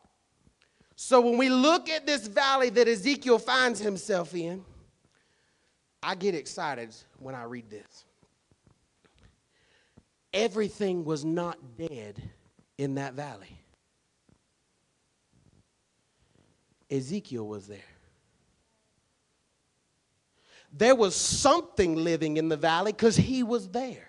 [0.96, 4.64] So when we look at this valley that Ezekiel finds himself in,
[6.02, 8.06] I get excited when I read this.
[10.34, 12.22] Everything was not dead
[12.78, 13.60] in that valley.
[16.92, 17.80] Ezekiel was there.
[20.72, 24.08] There was something living in the valley because he was there.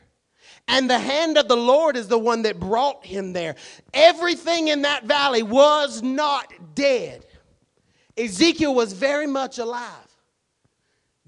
[0.68, 3.56] And the hand of the Lord is the one that brought him there.
[3.94, 7.24] Everything in that valley was not dead.
[8.16, 10.09] Ezekiel was very much alive.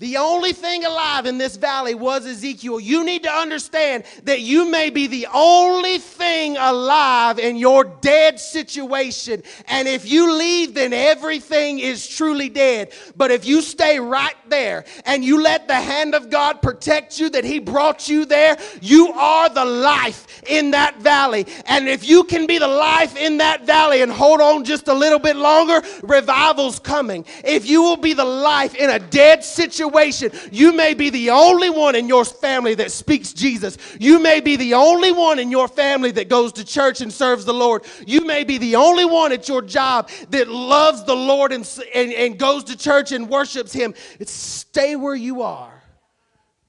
[0.03, 2.81] The only thing alive in this valley was Ezekiel.
[2.81, 8.41] You need to understand that you may be the only thing alive in your dead
[8.41, 9.45] situation.
[9.69, 12.93] And if you leave, then everything is truly dead.
[13.17, 17.31] But if you stay right there and you let the hand of God protect you,
[17.31, 21.47] that He brought you there, you are the life in that valley.
[21.67, 24.95] And if you can be the life in that valley and hold on just a
[24.95, 27.25] little bit longer, revival's coming.
[27.45, 30.51] If you will be the life in a dead situation, situation.
[30.51, 33.77] You may be the only one in your family that speaks Jesus.
[33.99, 37.45] You may be the only one in your family that goes to church and serves
[37.45, 37.85] the Lord.
[38.07, 42.13] You may be the only one at your job that loves the Lord and, and,
[42.13, 43.95] and goes to church and worships Him.
[44.19, 45.83] It's stay where you are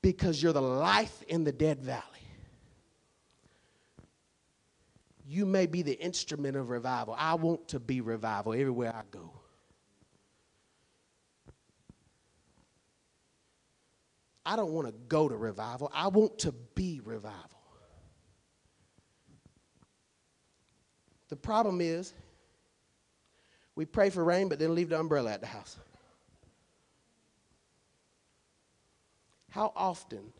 [0.01, 2.01] because you're the life in the dead valley.
[5.25, 7.15] You may be the instrument of revival.
[7.17, 9.42] I want to be revival everywhere I go.
[14.45, 15.91] I don't want to go to revival.
[15.93, 17.61] I want to be revival.
[21.29, 22.13] The problem is,
[23.75, 25.77] we pray for rain, but then leave the umbrella at the house.
[29.49, 30.33] How often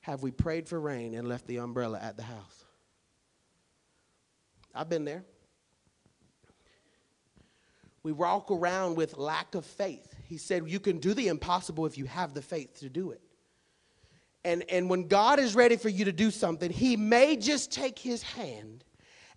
[0.00, 2.64] have we prayed for rain and left the umbrella at the house?
[4.74, 5.24] I've been there.
[8.02, 10.14] We walk around with lack of faith.
[10.24, 13.20] He said, You can do the impossible if you have the faith to do it.
[14.48, 17.98] And, and when God is ready for you to do something, He may just take
[17.98, 18.82] His hand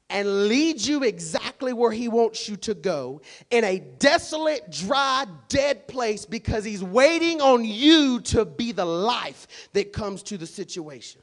[0.09, 5.86] and lead you exactly where He wants you to go in a desolate, dry, dead
[5.89, 11.20] place because He's waiting on you to be the life that comes to the situation.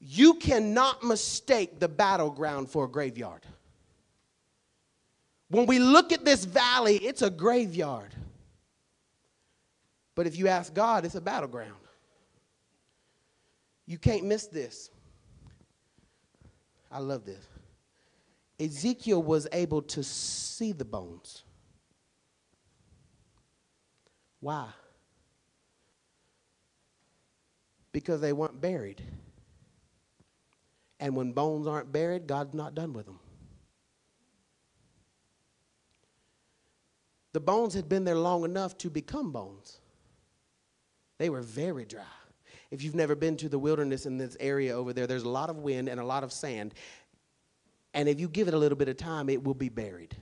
[0.00, 3.46] You cannot mistake the battleground for a graveyard.
[5.50, 8.12] When we look at this valley, it's a graveyard.
[10.16, 11.74] But if you ask God, it's a battleground.
[13.90, 14.88] You can't miss this.
[16.92, 17.44] I love this.
[18.60, 21.42] Ezekiel was able to see the bones.
[24.38, 24.68] Why?
[27.90, 29.02] Because they weren't buried.
[31.00, 33.18] And when bones aren't buried, God's not done with them.
[37.32, 39.80] The bones had been there long enough to become bones.
[41.18, 42.19] They were very dry.
[42.70, 45.50] If you've never been to the wilderness in this area over there, there's a lot
[45.50, 46.74] of wind and a lot of sand.
[47.94, 50.16] And if you give it a little bit of time, it will be buried.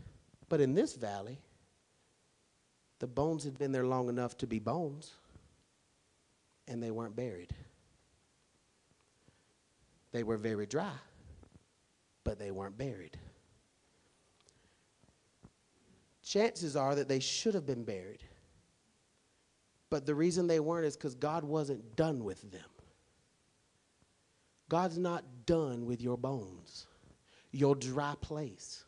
[0.48, 1.38] But in this valley,
[3.00, 5.12] the bones had been there long enough to be bones,
[6.66, 7.52] and they weren't buried.
[10.12, 10.94] They were very dry,
[12.24, 13.18] but they weren't buried.
[16.22, 18.22] Chances are that they should have been buried.
[19.90, 22.60] But the reason they weren't is because God wasn't done with them.
[24.68, 26.86] God's not done with your bones,
[27.52, 28.84] your dry place.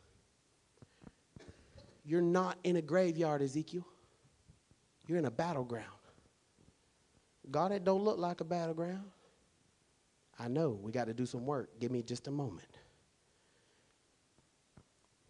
[2.05, 3.85] You're not in a graveyard, Ezekiel.
[5.07, 5.87] You're in a battleground.
[7.49, 9.03] God, it don't look like a battleground.
[10.39, 11.69] I know we got to do some work.
[11.79, 12.77] Give me just a moment.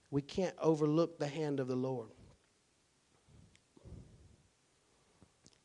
[0.10, 2.10] We can't overlook the hand of the Lord.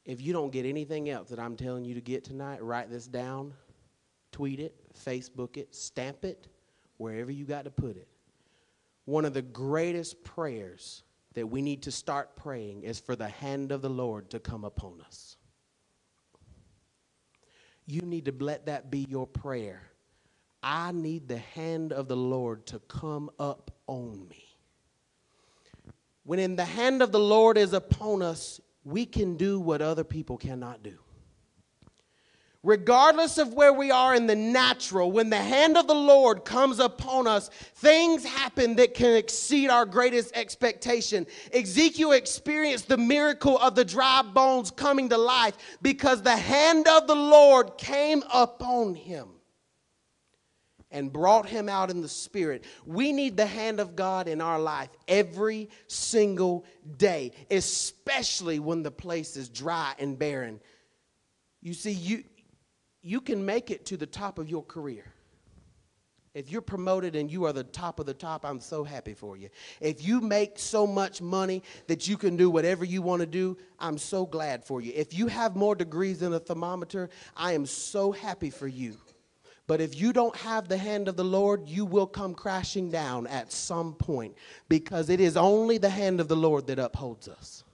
[0.07, 3.09] If you don't get anything else that I'm telling you to get tonight, write this
[3.09, 3.53] down,
[4.31, 6.47] tweet it, Facebook it, stamp it,
[6.97, 8.07] wherever you got to put it.
[9.05, 11.03] One of the greatest prayers
[11.35, 14.65] that we need to start praying is for the hand of the Lord to come
[14.65, 15.37] upon us.
[17.85, 19.83] You need to let that be your prayer.
[20.63, 24.45] I need the hand of the Lord to come up on me.
[26.25, 30.05] When in the hand of the Lord is upon us, we can do what other
[30.05, 30.97] people cannot do.
[32.63, 36.79] Regardless of where we are in the natural, when the hand of the Lord comes
[36.79, 41.27] upon us, things happen that can exceed our greatest expectation.
[41.53, 47.07] Ezekiel experienced the miracle of the dry bones coming to life because the hand of
[47.07, 49.36] the Lord came upon him
[50.91, 52.65] and brought him out in the spirit.
[52.85, 56.65] We need the hand of God in our life every single
[56.97, 60.61] day, especially when the place is dry and barren.
[61.61, 62.25] You see, you,
[63.03, 65.13] you can make it to the top of your career.
[66.37, 69.39] If you're promoted and you are the top of the top, I'm so happy for
[69.39, 69.49] you.
[69.81, 73.57] If you make so much money that you can do whatever you want to do,
[73.79, 74.93] I'm so glad for you.
[74.95, 78.99] If you have more degrees than a thermometer, I am so happy for you.
[79.67, 83.27] But if you don't have the hand of the Lord, you will come crashing down
[83.27, 84.37] at some point
[84.69, 87.65] because it is only the hand of the Lord that upholds us.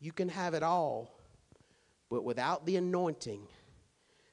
[0.00, 1.16] You can have it all,
[2.10, 3.46] but without the anointing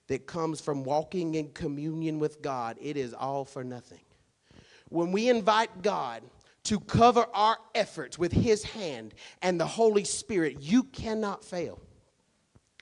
[0.07, 4.01] that comes from walking in communion with God, it is all for nothing.
[4.89, 6.24] When we invite God,
[6.63, 11.80] to cover our efforts with His hand and the Holy Spirit, you cannot fail.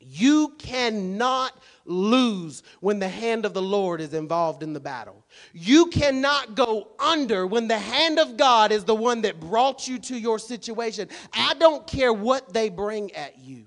[0.09, 5.25] You cannot lose when the hand of the Lord is involved in the battle.
[5.53, 9.99] You cannot go under when the hand of God is the one that brought you
[9.99, 11.09] to your situation.
[11.33, 13.66] I don't care what they bring at you.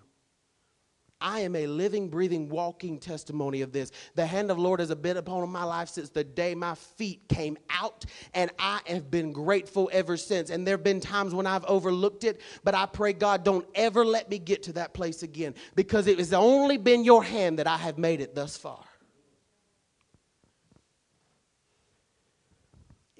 [1.21, 3.93] I am a living, breathing, walking testimony of this.
[4.15, 7.29] The hand of the Lord has been upon my life since the day my feet
[7.29, 8.05] came out,
[8.35, 10.51] and I have been grateful ever since.
[10.51, 14.05] And there have been times when I've overlooked it, but I pray, God, don't ever
[14.05, 17.67] let me get to that place again because it has only been your hand that
[17.67, 18.85] I have made it thus far.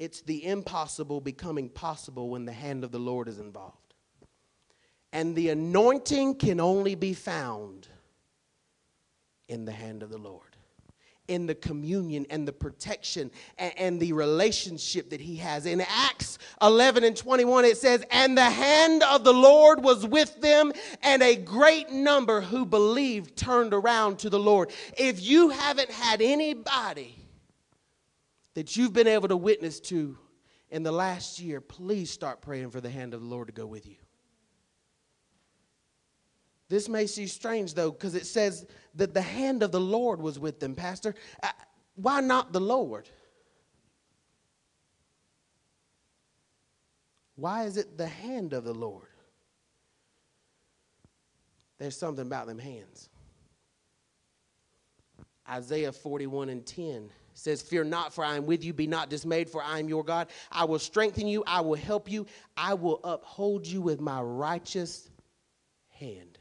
[0.01, 3.77] It's the impossible becoming possible when the hand of the Lord is involved.
[5.13, 7.87] And the anointing can only be found
[9.51, 10.57] in the hand of the Lord,
[11.27, 15.67] in the communion and the protection and, and, the relationship that He has.
[15.67, 20.41] In Acts 11 and 21, it says, And the hand of the Lord was with
[20.41, 20.73] them,
[21.03, 24.71] and a great number who believed turned around to the Lord.
[24.97, 27.17] If you haven't had anybody
[28.55, 30.17] that you've been able to witness to
[30.71, 33.67] in the last year, please start praying for the hand of the Lord to go
[33.67, 33.97] with you.
[36.71, 38.65] This may seem strange, though, because it says
[38.95, 41.17] that the hand of the Lord was with them, Pastor.
[41.43, 41.49] Uh,
[41.97, 43.09] why not the Lord?
[47.35, 49.09] Why is it the hand of the Lord?
[51.81, 53.09] There's something about them hands.
[55.49, 58.73] Isaiah 41 and 10 says, Fear not, for I am with you.
[58.73, 60.29] Be not dismayed, for I am your God.
[60.53, 61.43] I will strengthen you.
[61.49, 62.27] I will help you.
[62.57, 65.11] I will uphold you with my righteous
[65.89, 66.39] hand.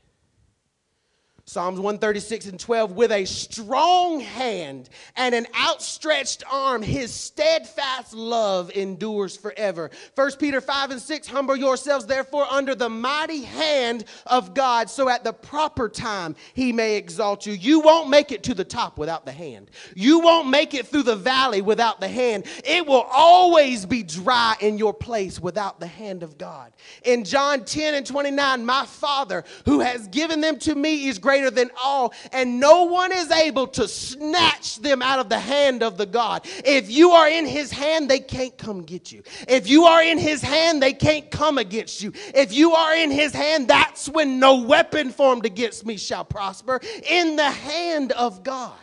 [1.49, 8.69] Psalms 136 and 12, with a strong hand and an outstretched arm, his steadfast love
[8.75, 9.89] endures forever.
[10.13, 15.09] 1 Peter 5 and 6, humble yourselves therefore under the mighty hand of God, so
[15.09, 17.53] at the proper time he may exalt you.
[17.53, 19.71] You won't make it to the top without the hand.
[19.95, 22.45] You won't make it through the valley without the hand.
[22.63, 26.73] It will always be dry in your place without the hand of God.
[27.05, 31.38] In John 10 and 29, my Father who has given them to me is great
[31.39, 35.83] greater than all, and no one is able to snatch them out of the hand
[35.83, 36.45] of the God.
[36.65, 39.23] If you are in his hand, they can't come get you.
[39.47, 42.11] If you are in his hand, they can't come against you.
[42.35, 46.81] If you are in his hand, that's when no weapon formed against me shall prosper.
[47.07, 48.75] In the hand of God.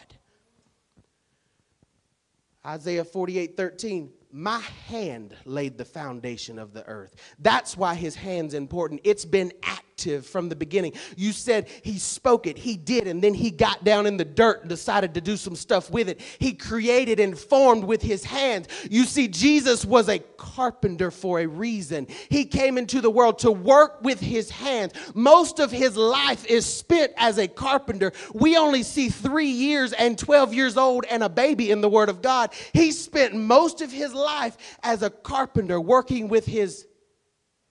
[2.65, 7.15] Isaiah 48 13 my hand laid the foundation of the earth.
[7.39, 9.01] That's why his hand's important.
[9.03, 9.51] It's been
[9.97, 10.93] active from the beginning.
[11.17, 14.61] You said he spoke it, he did, and then he got down in the dirt
[14.61, 16.21] and decided to do some stuff with it.
[16.39, 18.69] He created and formed with his hands.
[18.91, 22.09] You see, Jesus was a carpenter for a reason.
[22.29, 24.93] He came into the world to work with his hands.
[25.15, 28.13] Most of his life is spent as a carpenter.
[28.35, 32.11] We only see three years and 12 years old and a baby in the Word
[32.11, 32.53] of God.
[32.75, 36.87] He spent most of his life as a carpenter working with his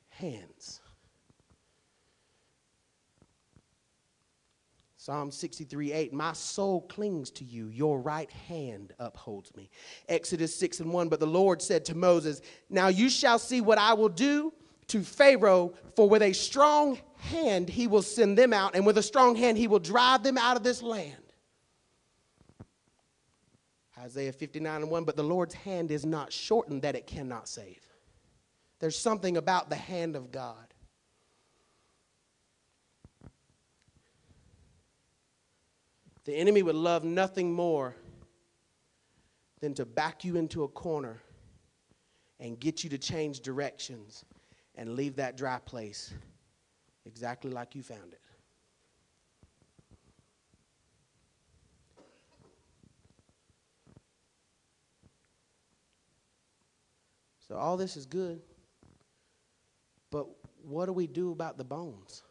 [0.10, 0.55] hands.
[5.06, 9.70] Psalm 63 8, my soul clings to you, your right hand upholds me.
[10.10, 12.42] Exodus 6 and 1, but the Lord said to Moses,
[12.72, 14.52] Now you shall see what I will do
[14.88, 19.04] to Pharaoh, for with a strong hand he will send them out, and with a
[19.04, 21.14] strong hand he will drive them out of this land.
[24.00, 27.88] Isaiah 59 and 1, but the Lord's hand is not shortened that it cannot save.
[28.80, 30.74] There's something about the hand of God.
[36.26, 37.96] The enemy would love nothing more
[39.62, 41.22] than to back you into a corner
[42.40, 44.26] and get you to change directions
[44.76, 46.14] and leave that dry place
[47.06, 48.20] exactly like you found it.
[57.48, 58.42] So all this is good.
[60.10, 60.28] But
[60.64, 62.24] what do we do about the bones?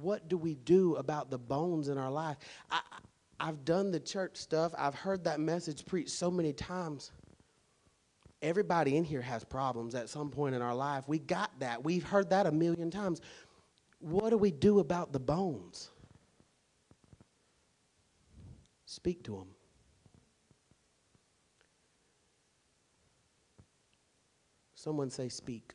[0.00, 2.36] What do we do about the bones in our life?
[2.70, 2.80] I,
[3.38, 4.72] I've done the church stuff.
[4.76, 7.12] I've heard that message preached so many times.
[8.42, 11.04] Everybody in here has problems at some point in our life.
[11.08, 11.84] We got that.
[11.84, 13.20] We've heard that a million times.
[13.98, 15.90] What do we do about the bones?
[18.84, 19.48] Speak to them.
[24.74, 25.74] Someone say, Speak.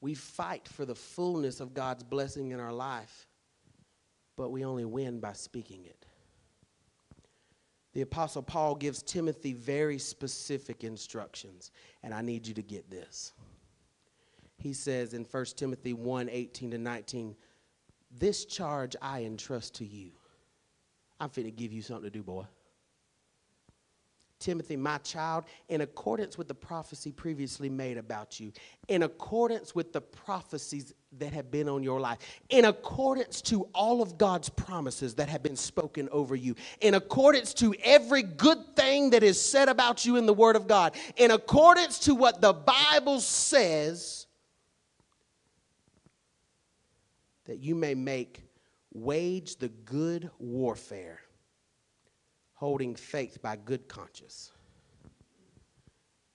[0.00, 3.26] We fight for the fullness of God's blessing in our life,
[4.36, 6.06] but we only win by speaking it.
[7.94, 11.70] The Apostle Paul gives Timothy very specific instructions,
[12.02, 13.32] and I need you to get this.
[14.58, 17.34] He says in 1 Timothy 1 18 to 19,
[18.10, 20.10] This charge I entrust to you.
[21.18, 22.44] I'm fit to give you something to do, boy.
[24.38, 28.52] Timothy, my child, in accordance with the prophecy previously made about you,
[28.88, 32.18] in accordance with the prophecies that have been on your life,
[32.50, 37.54] in accordance to all of God's promises that have been spoken over you, in accordance
[37.54, 41.30] to every good thing that is said about you in the Word of God, in
[41.30, 44.26] accordance to what the Bible says,
[47.46, 48.42] that you may make
[48.92, 51.20] wage the good warfare
[52.56, 54.50] holding faith by good conscience.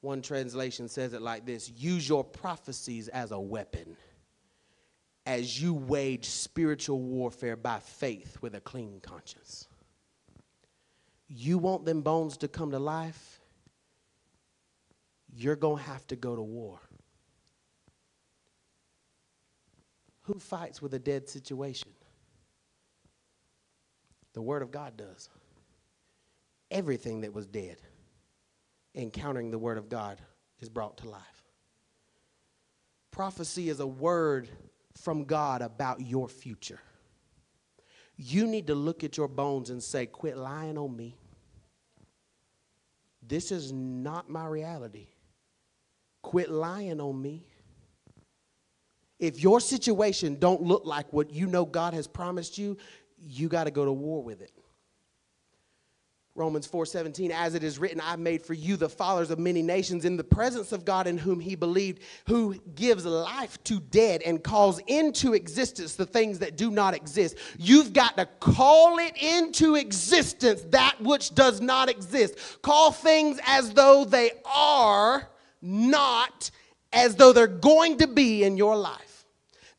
[0.01, 3.97] One translation says it like this use your prophecies as a weapon
[5.25, 9.67] as you wage spiritual warfare by faith with a clean conscience.
[11.27, 13.39] You want them bones to come to life?
[15.33, 16.79] You're going to have to go to war.
[20.23, 21.89] Who fights with a dead situation?
[24.33, 25.29] The Word of God does
[26.71, 27.77] everything that was dead,
[28.95, 30.19] encountering the Word of God,
[30.59, 31.21] is brought to life.
[33.11, 34.49] Prophecy is a word
[34.95, 36.79] from God about your future.
[38.15, 41.17] You need to look at your bones and say, Quit lying on me.
[43.21, 45.07] This is not my reality.
[46.21, 47.47] Quit lying on me.
[49.19, 52.77] If your situation don't look like what you know God has promised you,
[53.19, 54.51] you got to go to war with it.
[56.33, 60.05] Romans 4:17 as it is written I've made for you the fathers of many nations
[60.05, 64.41] in the presence of God in whom he believed who gives life to dead and
[64.41, 67.37] calls into existence the things that do not exist.
[67.59, 72.35] You've got to call it into existence that which does not exist.
[72.61, 75.27] Call things as though they are
[75.61, 76.49] not
[76.93, 79.10] as though they're going to be in your life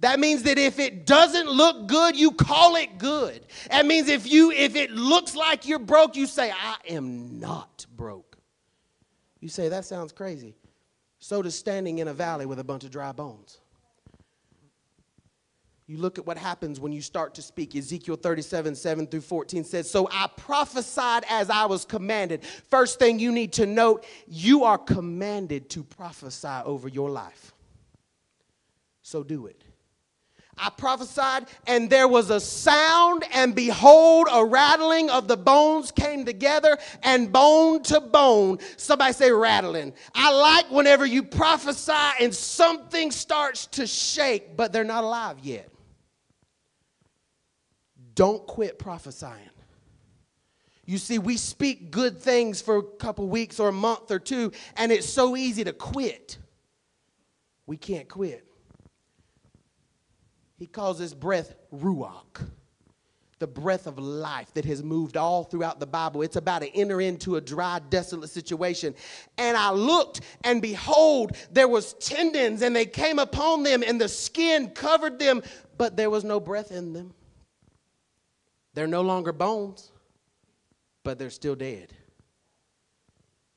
[0.02, 3.46] that means that if it doesn't look good, you call it good.
[3.70, 7.86] That means if you if it looks like you're broke, you say I am not
[7.96, 8.36] broke.
[9.40, 10.56] You say that sounds crazy.
[11.20, 13.60] So does standing in a valley with a bunch of dry bones.
[15.86, 17.76] You look at what happens when you start to speak.
[17.76, 22.44] Ezekiel 37, 7 through 14 says, So I prophesied as I was commanded.
[22.44, 27.52] First thing you need to note, you are commanded to prophesy over your life.
[29.02, 29.62] So do it.
[30.58, 36.26] I prophesied, and there was a sound, and behold, a rattling of the bones came
[36.26, 38.58] together, and bone to bone.
[38.76, 39.94] Somebody say rattling.
[40.14, 45.70] I like whenever you prophesy and something starts to shake, but they're not alive yet.
[48.14, 49.48] Don't quit prophesying.
[50.84, 54.52] You see, we speak good things for a couple weeks or a month or two,
[54.76, 56.36] and it's so easy to quit.
[57.66, 58.46] We can't quit.
[60.62, 62.48] He calls this breath ruach,
[63.40, 66.22] the breath of life that has moved all throughout the Bible.
[66.22, 68.94] It's about to enter into a dry, desolate situation.
[69.38, 74.08] And I looked, and behold, there was tendons, and they came upon them, and the
[74.08, 75.42] skin covered them,
[75.78, 77.12] but there was no breath in them.
[78.74, 79.90] They're no longer bones,
[81.02, 81.92] but they're still dead.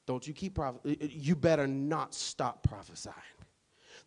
[0.08, 0.98] Don't you keep prophesying.
[1.02, 3.14] You better not stop prophesying.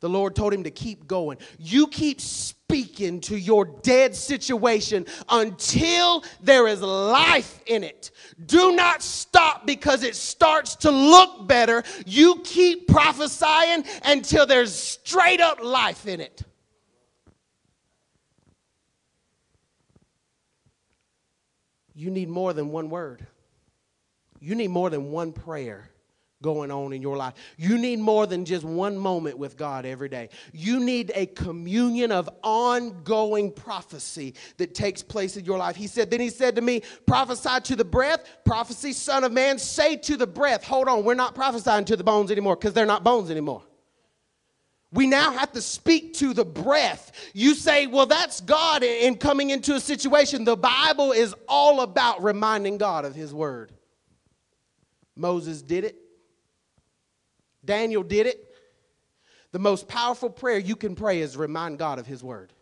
[0.01, 1.38] The Lord told him to keep going.
[1.59, 8.12] You keep speaking to your dead situation until there is life in it.
[8.46, 11.82] Do not stop because it starts to look better.
[12.07, 16.42] You keep prophesying until there's straight up life in it.
[21.94, 23.26] You need more than one word.
[24.38, 25.90] You need more than one prayer
[26.43, 27.34] going on in your life.
[27.57, 30.28] You need more than just one moment with God every day.
[30.53, 35.74] You need a communion of ongoing prophecy that takes place in your life.
[35.74, 39.59] He said, Then he said to me, Prophesy to the breath, prophecy, son of man,
[39.59, 40.62] say to the breath.
[40.64, 43.62] Hold on, we're not prophesying to the bones anymore because they're not bones anymore.
[44.91, 47.12] We now have to speak to the breath.
[47.34, 50.45] You say, well, that's God in coming into a situation.
[50.45, 53.72] The Bible is all about reminding God of His word.
[55.14, 55.97] Moses did it,
[57.68, 58.46] Daniel did it.
[59.52, 62.52] The most powerful prayer you can pray is remind God of His word.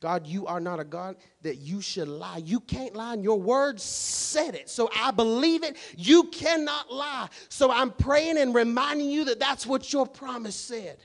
[0.00, 2.38] God, you are not a God that you should lie.
[2.44, 4.68] You can't lie, and your word said it.
[4.68, 5.76] So I believe it.
[5.96, 7.28] You cannot lie.
[7.48, 10.98] So I'm praying and reminding you that that's what your promise said.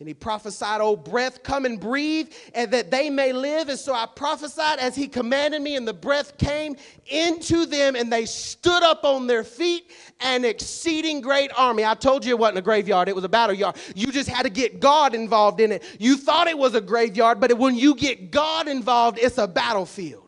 [0.00, 3.68] And he prophesied, Oh, breath, come and breathe, and that they may live.
[3.68, 6.76] And so I prophesied as he commanded me, and the breath came
[7.06, 9.90] into them, and they stood up on their feet,
[10.20, 11.84] an exceeding great army.
[11.84, 13.74] I told you it wasn't a graveyard, it was a battle yard.
[13.96, 15.82] You just had to get God involved in it.
[15.98, 20.27] You thought it was a graveyard, but when you get God involved, it's a battlefield.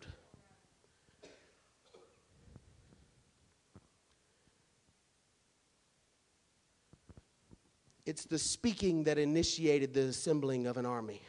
[8.10, 11.22] It's the speaking that initiated the assembling of an army.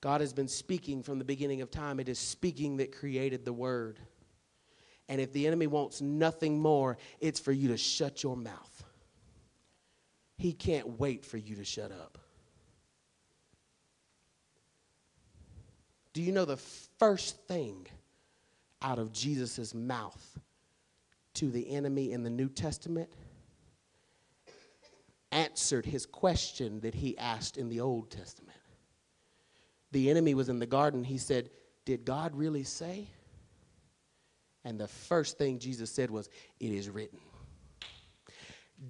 [0.00, 2.00] God has been speaking from the beginning of time.
[2.00, 3.98] It is speaking that created the word.
[5.10, 8.82] And if the enemy wants nothing more, it's for you to shut your mouth.
[10.38, 12.16] He can't wait for you to shut up.
[16.14, 16.56] Do you know the
[16.98, 17.88] first thing
[18.80, 20.40] out of Jesus' mouth
[21.34, 23.10] to the enemy in the New Testament?
[25.32, 28.56] Answered his question that he asked in the Old Testament.
[29.90, 31.02] The enemy was in the garden.
[31.04, 31.50] He said,
[31.84, 33.08] Did God really say?
[34.64, 36.28] And the first thing Jesus said was,
[36.60, 37.18] It is written.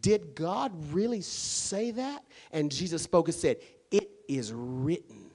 [0.00, 2.24] Did God really say that?
[2.50, 3.58] And Jesus spoke and said,
[3.90, 5.30] It is written.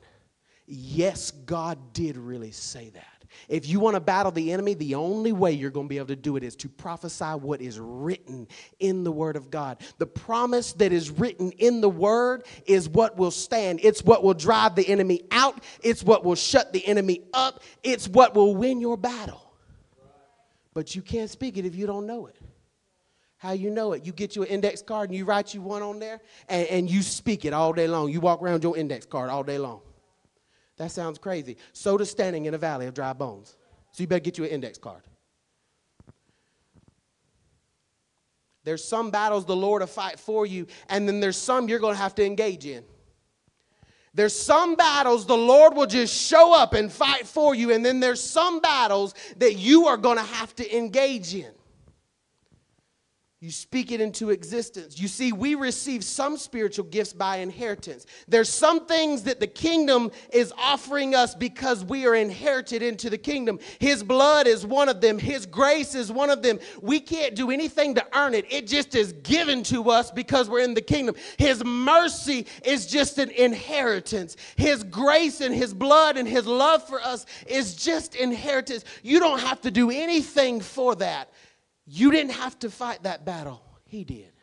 [0.66, 3.17] Yes, God did really say that.
[3.48, 6.08] If you want to battle the enemy, the only way you're going to be able
[6.08, 8.48] to do it is to prophesy what is written
[8.80, 9.82] in the Word of God.
[9.98, 13.80] The promise that is written in the Word is what will stand.
[13.84, 15.64] It's what will drive the enemy out.
[15.82, 17.64] It's what will shut the enemy up.
[17.84, 19.44] It's what will win your battle.
[20.74, 22.36] But you can't speak it if you don't know it.
[23.38, 24.06] How you know it?
[24.06, 26.90] You get you an index card and you write you one on there and, and
[26.90, 28.10] you speak it all day long.
[28.10, 29.82] You walk around your index card all day long.
[30.78, 31.58] That sounds crazy.
[31.74, 33.56] So does standing in a valley of dry bones.
[33.92, 35.02] So you better get you an index card.
[38.64, 41.96] There's some battles the Lord will fight for you, and then there's some you're going
[41.96, 42.84] to have to engage in.
[44.14, 48.00] There's some battles the Lord will just show up and fight for you, and then
[48.00, 51.52] there's some battles that you are going to have to engage in.
[53.48, 55.00] You speak it into existence.
[55.00, 58.06] You see, we receive some spiritual gifts by inheritance.
[58.28, 63.18] There's some things that the kingdom is offering us because we are inherited into the
[63.18, 63.60] kingdom.
[63.80, 66.60] His blood is one of them, His grace is one of them.
[66.82, 70.66] We can't do anything to earn it, it just is given to us because we're
[70.66, 71.16] in the kingdom.
[71.38, 74.36] His mercy is just an inheritance.
[74.58, 78.84] His grace and His blood and His love for us is just inheritance.
[79.04, 81.30] You don't have to do anything for that.
[81.88, 84.34] You didn't have to fight that battle, He did.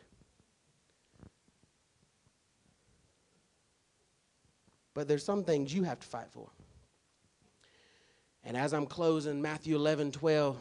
[4.95, 6.49] But there's some things you have to fight for.
[8.43, 10.57] And as I'm closing, Matthew 11, 12,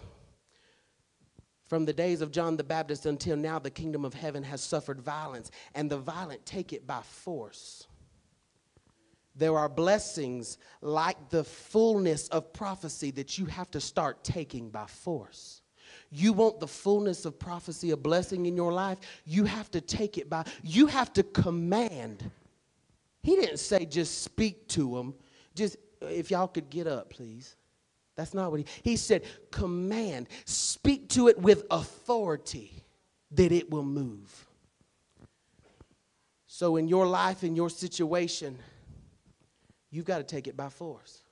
[1.66, 5.00] from the days of John the Baptist until now, the kingdom of heaven has suffered
[5.00, 7.86] violence, and the violent take it by force.
[9.36, 14.86] There are blessings like the fullness of prophecy that you have to start taking by
[14.86, 15.62] force.
[16.10, 20.18] You want the fullness of prophecy, a blessing in your life, you have to take
[20.18, 22.30] it by, you have to command.
[23.22, 25.14] He didn't say just speak to them,
[25.54, 27.56] just uh, if y'all could get up, please.
[28.16, 32.84] That's not what he, he said, command, speak to it with authority
[33.32, 34.46] that it will move.
[36.46, 38.56] So, in your life, in your situation,
[39.90, 41.23] you've got to take it by force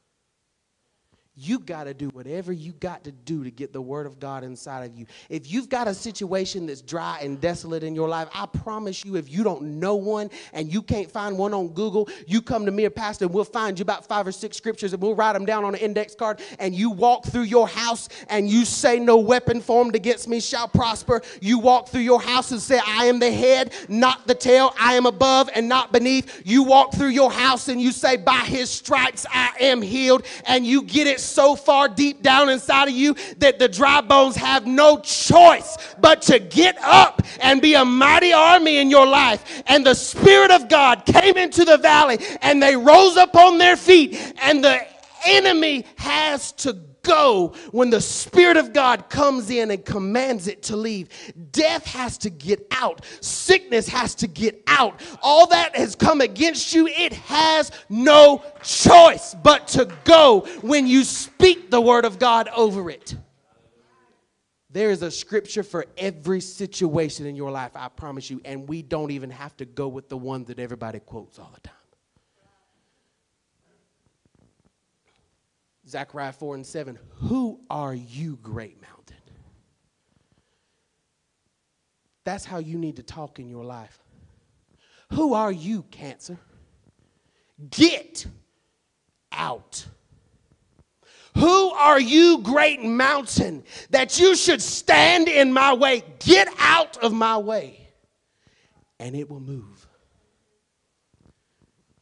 [1.34, 4.44] you got to do whatever you got to do to get the word of God
[4.44, 5.06] inside of you.
[5.30, 9.16] If you've got a situation that's dry and desolate in your life, I promise you,
[9.16, 12.70] if you don't know one and you can't find one on Google, you come to
[12.70, 15.32] me or Pastor, and we'll find you about five or six scriptures and we'll write
[15.32, 16.42] them down on an index card.
[16.58, 20.68] And you walk through your house and you say, No weapon formed against me shall
[20.68, 21.22] prosper.
[21.40, 24.74] You walk through your house and say, I am the head, not the tail.
[24.78, 26.42] I am above and not beneath.
[26.44, 30.26] You walk through your house and you say, By his stripes I am healed.
[30.44, 34.36] And you get it so far deep down inside of you that the dry bones
[34.36, 39.62] have no choice but to get up and be a mighty army in your life.
[39.66, 43.76] And the Spirit of God came into the valley and they rose up on their
[43.76, 44.80] feet, and the
[45.24, 50.76] enemy has to go when the Spirit of God comes in and commands it to
[50.76, 51.08] leave.
[51.52, 55.00] Death has to get out, sickness has to get out.
[55.22, 61.04] All that has come against you, it has no choice but to go when you
[61.04, 63.16] speak the Word of God over it.
[64.70, 68.80] There is a scripture for every situation in your life, I promise you, and we
[68.80, 71.74] don't even have to go with the one that everybody quotes all the time.
[75.92, 76.98] Zechariah 4 and 7.
[77.16, 79.18] Who are you, great mountain?
[82.24, 83.98] That's how you need to talk in your life.
[85.10, 86.38] Who are you, cancer?
[87.70, 88.26] Get
[89.32, 89.86] out.
[91.36, 96.04] Who are you, great mountain, that you should stand in my way?
[96.20, 97.86] Get out of my way,
[98.98, 99.86] and it will move.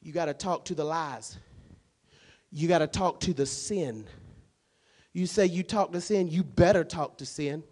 [0.00, 1.36] You got to talk to the lies
[2.52, 4.06] you got to talk to the sin.
[5.12, 7.62] You say you talk to sin, you better talk to sin.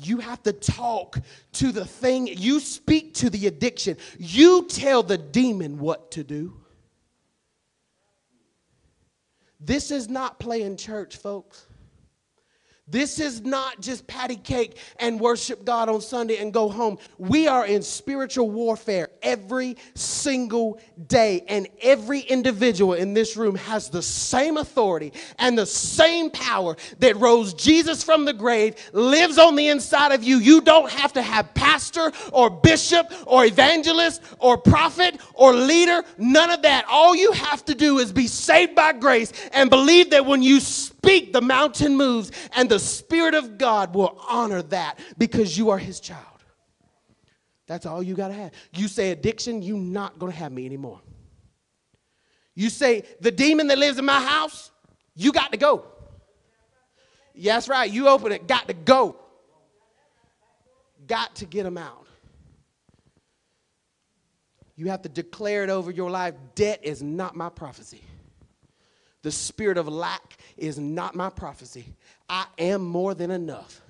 [0.00, 1.18] You have to talk
[1.54, 3.96] to the thing, you speak to the addiction.
[4.18, 6.54] You tell the demon what to do.
[9.60, 11.67] This is not playing church, folks.
[12.90, 16.98] This is not just patty cake and worship God on Sunday and go home.
[17.18, 23.90] We are in spiritual warfare every single day, and every individual in this room has
[23.90, 29.54] the same authority and the same power that rose Jesus from the grave, lives on
[29.54, 30.38] the inside of you.
[30.38, 36.50] You don't have to have pastor or bishop or evangelist or prophet or leader, none
[36.50, 36.86] of that.
[36.88, 40.60] All you have to do is be saved by grace and believe that when you
[41.02, 45.78] speak, the mountain moves, and the Spirit of God will honor that because you are
[45.78, 46.24] His child.
[47.66, 48.52] That's all you got to have.
[48.72, 51.00] You say addiction, you're not going to have me anymore.
[52.54, 54.70] You say the demon that lives in my house,
[55.14, 55.84] you got to go.
[57.34, 57.90] Yeah, that's right.
[57.90, 59.16] You open it, got to go.
[61.06, 62.06] Got to get them out.
[64.76, 66.34] You have to declare it over your life.
[66.54, 68.02] Debt is not my prophecy.
[69.22, 71.94] The spirit of lack is not my prophecy.
[72.28, 73.80] I am more than enough.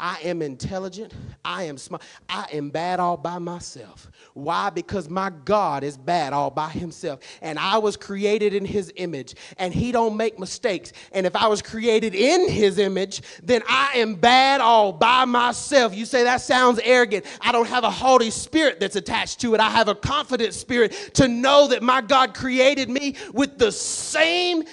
[0.00, 1.12] I am intelligent.
[1.44, 2.02] I am smart.
[2.28, 4.10] I am bad all by myself.
[4.32, 4.70] Why?
[4.70, 7.20] Because my God is bad all by himself.
[7.42, 9.34] And I was created in his image.
[9.58, 10.94] And he don't make mistakes.
[11.12, 15.94] And if I was created in his image, then I am bad all by myself.
[15.94, 17.26] You say that sounds arrogant.
[17.42, 19.60] I don't have a haughty spirit that's attached to it.
[19.60, 24.64] I have a confident spirit to know that my God created me with the same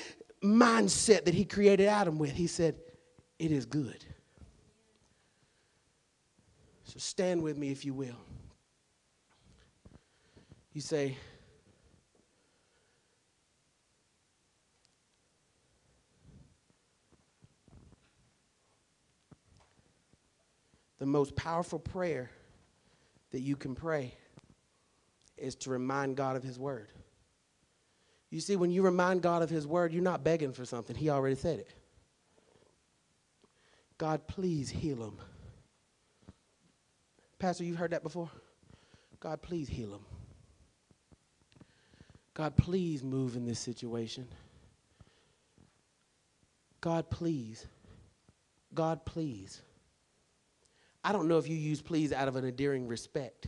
[0.41, 2.31] mindset that he created Adam with.
[2.31, 2.75] He said,
[3.39, 4.06] It is good.
[6.97, 8.17] So stand with me if you will.
[10.73, 11.15] You say,
[20.97, 22.31] the most powerful prayer
[23.29, 24.15] that you can pray
[25.37, 26.87] is to remind God of His Word.
[28.31, 31.11] You see, when you remind God of His Word, you're not begging for something, He
[31.11, 31.69] already said it.
[33.99, 35.17] God, please heal him.
[37.39, 38.29] Pastor, you've heard that before?
[39.19, 40.05] God, please heal him.
[42.33, 44.27] God, please move in this situation.
[46.81, 47.65] God, please.
[48.73, 49.61] God, please.
[51.03, 53.47] I don't know if you use please out of an endearing respect,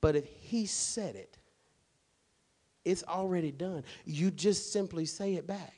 [0.00, 1.36] but if he said it,
[2.84, 3.82] it's already done.
[4.04, 5.74] You just simply say it back.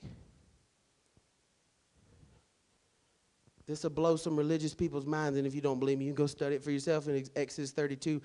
[3.66, 6.22] This will blow some religious people's minds, and if you don't believe me, you can
[6.22, 8.22] go study it for yourself in Exodus 32.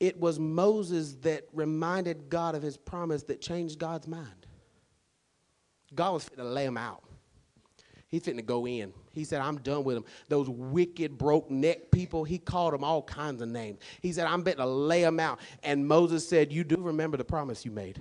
[0.00, 4.46] It was Moses that reminded God of his promise that changed God's mind.
[5.94, 7.02] God was fit to lay him out.
[8.08, 8.92] He's fitting to go in.
[9.12, 10.04] He said, I'm done with them.
[10.28, 13.80] Those wicked, broke neck people, he called them all kinds of names.
[14.02, 15.40] He said, I'm betting to lay them out.
[15.62, 18.00] And Moses said, You do remember the promise you made.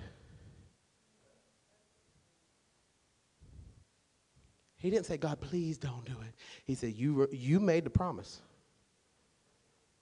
[4.84, 6.36] He didn't say, God, please don't do it.
[6.66, 8.42] He said, You, you made the promise.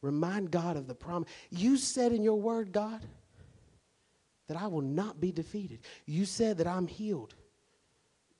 [0.01, 1.29] Remind God of the promise.
[1.51, 3.05] You said in your word, God,
[4.47, 5.81] that I will not be defeated.
[6.07, 7.35] You said that I'm healed.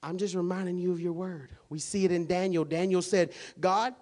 [0.02, 1.52] I'm just reminding you of your word.
[1.70, 2.66] We see it in Daniel.
[2.66, 3.94] Daniel said, God,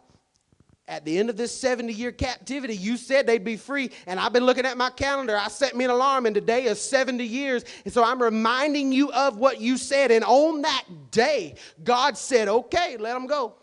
[0.89, 3.91] at the end of this 70 year captivity, you said they'd be free.
[4.07, 5.37] And I've been looking at my calendar.
[5.37, 7.63] I set me an alarm, and today is 70 years.
[7.85, 10.11] And so I'm reminding you of what you said.
[10.11, 13.55] And on that day, God said, okay, let them go.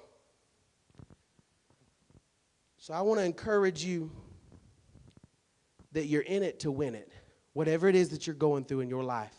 [2.79, 4.13] So I want to encourage you
[5.93, 7.11] that you're in it to win it.
[7.55, 9.35] Whatever it is that you're going through in your life,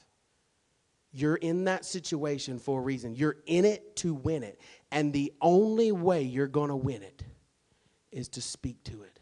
[1.14, 3.16] you're in that situation for a reason.
[3.16, 4.60] You're in it to win it.
[4.92, 7.24] And the only way you're going to win it
[8.12, 9.20] is to speak to it.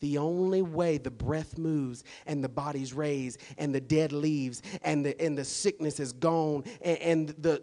[0.00, 5.06] The only way the breath moves and the body's raised and the dead leaves and
[5.06, 7.62] the, and the sickness is gone and, and the,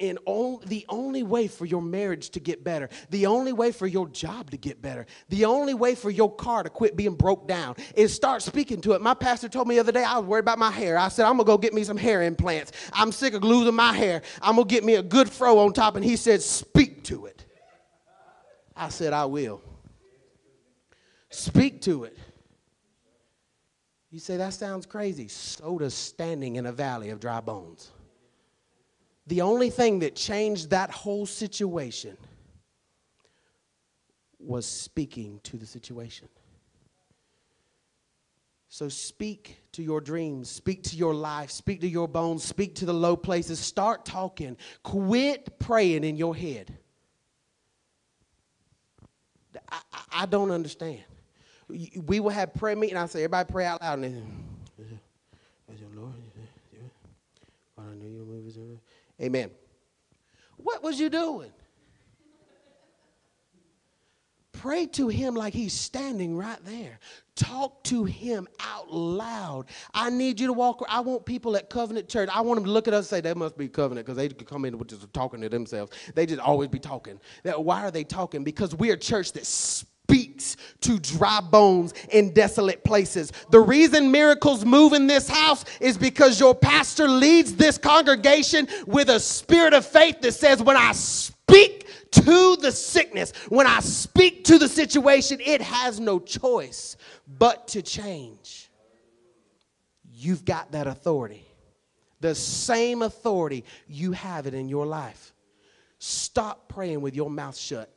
[0.00, 3.86] and all, the only way for your marriage to get better, the only way for
[3.86, 7.46] your job to get better, the only way for your car to quit being broke
[7.46, 9.02] down is start speaking to it.
[9.02, 10.96] My pastor told me the other day I was worried about my hair.
[10.96, 12.72] I said, I'm gonna go get me some hair implants.
[12.92, 14.22] I'm sick of losing my hair.
[14.40, 15.96] I'm gonna get me a good fro on top.
[15.96, 17.31] And he said, Speak to it.
[18.82, 19.62] I said, I will.
[21.30, 22.18] Speak to it.
[24.10, 25.28] You say, that sounds crazy.
[25.28, 27.90] So does standing in a valley of dry bones.
[29.28, 32.16] The only thing that changed that whole situation
[34.40, 36.28] was speaking to the situation.
[38.68, 42.84] So speak to your dreams, speak to your life, speak to your bones, speak to
[42.84, 43.60] the low places.
[43.60, 44.56] Start talking.
[44.82, 46.78] Quit praying in your head.
[49.70, 49.80] I,
[50.12, 51.00] I, don't understand.
[51.68, 52.96] We will have prayer meeting.
[52.96, 53.98] I say, everybody pray out loud.
[53.98, 54.42] And
[59.20, 59.50] Amen.
[60.56, 61.52] What was you doing?
[64.62, 67.00] Pray to him like he's standing right there.
[67.34, 69.66] Talk to him out loud.
[69.92, 70.84] I need you to walk.
[70.88, 72.28] I want people at Covenant Church.
[72.32, 74.28] I want them to look at us and say, they must be Covenant because they
[74.28, 75.90] could come in with just talking to themselves.
[76.14, 77.18] They just always be talking.
[77.42, 78.44] Why are they talking?
[78.44, 83.32] Because we're a church that speaks to dry bones in desolate places.
[83.50, 89.08] The reason miracles move in this house is because your pastor leads this congregation with
[89.08, 91.41] a spirit of faith that says, when I speak
[92.12, 96.96] to the sickness, when I speak to the situation, it has no choice
[97.38, 98.70] but to change.
[100.12, 101.46] You've got that authority.
[102.20, 105.32] The same authority, you have it in your life.
[105.98, 107.92] Stop praying with your mouth shut.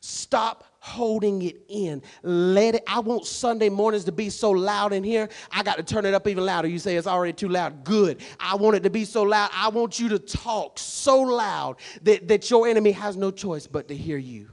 [0.00, 2.02] Stop holding it in.
[2.24, 2.82] Let it.
[2.88, 5.28] I want Sunday mornings to be so loud in here.
[5.52, 6.66] I got to turn it up even louder.
[6.66, 7.84] You say it's already too loud.
[7.84, 8.20] Good.
[8.40, 9.50] I want it to be so loud.
[9.54, 13.86] I want you to talk so loud that, that your enemy has no choice but
[13.88, 14.50] to hear you.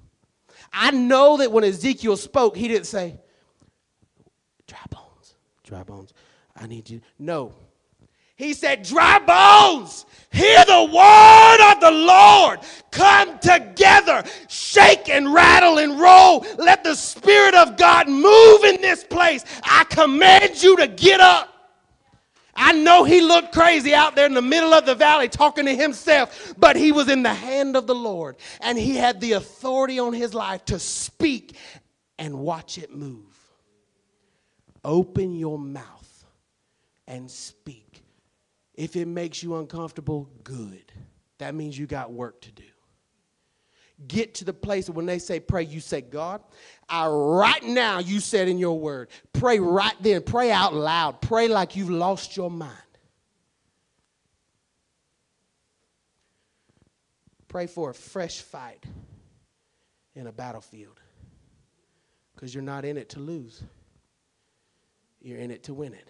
[0.71, 3.17] I know that when Ezekiel spoke, he didn't say,
[4.67, 5.33] dry bones,
[5.63, 6.13] dry bones.
[6.55, 7.01] I need you.
[7.17, 7.55] No.
[8.39, 12.59] He said, Dry bones, hear the word of the Lord.
[12.89, 16.45] Come together, shake and rattle and roll.
[16.57, 19.43] Let the Spirit of God move in this place.
[19.61, 21.53] I command you to get up.
[22.55, 25.75] I know he looked crazy out there in the middle of the valley talking to
[25.75, 29.99] himself, but he was in the hand of the Lord and he had the authority
[29.99, 31.57] on his life to speak
[32.17, 33.25] and watch it move.
[34.85, 36.25] Open your mouth
[37.05, 37.89] and speak.
[38.79, 40.89] If it makes you uncomfortable, good.
[41.39, 42.63] That means you got work to do.
[44.07, 46.41] Get to the place when they say pray, you say, God,
[46.87, 51.49] I right now, you said in your word, pray right then, pray out loud, pray
[51.49, 52.71] like you've lost your mind.
[57.49, 58.85] Pray for a fresh fight
[60.15, 61.01] in a battlefield
[62.33, 63.61] because you're not in it to lose,
[65.19, 66.07] you're in it to win it.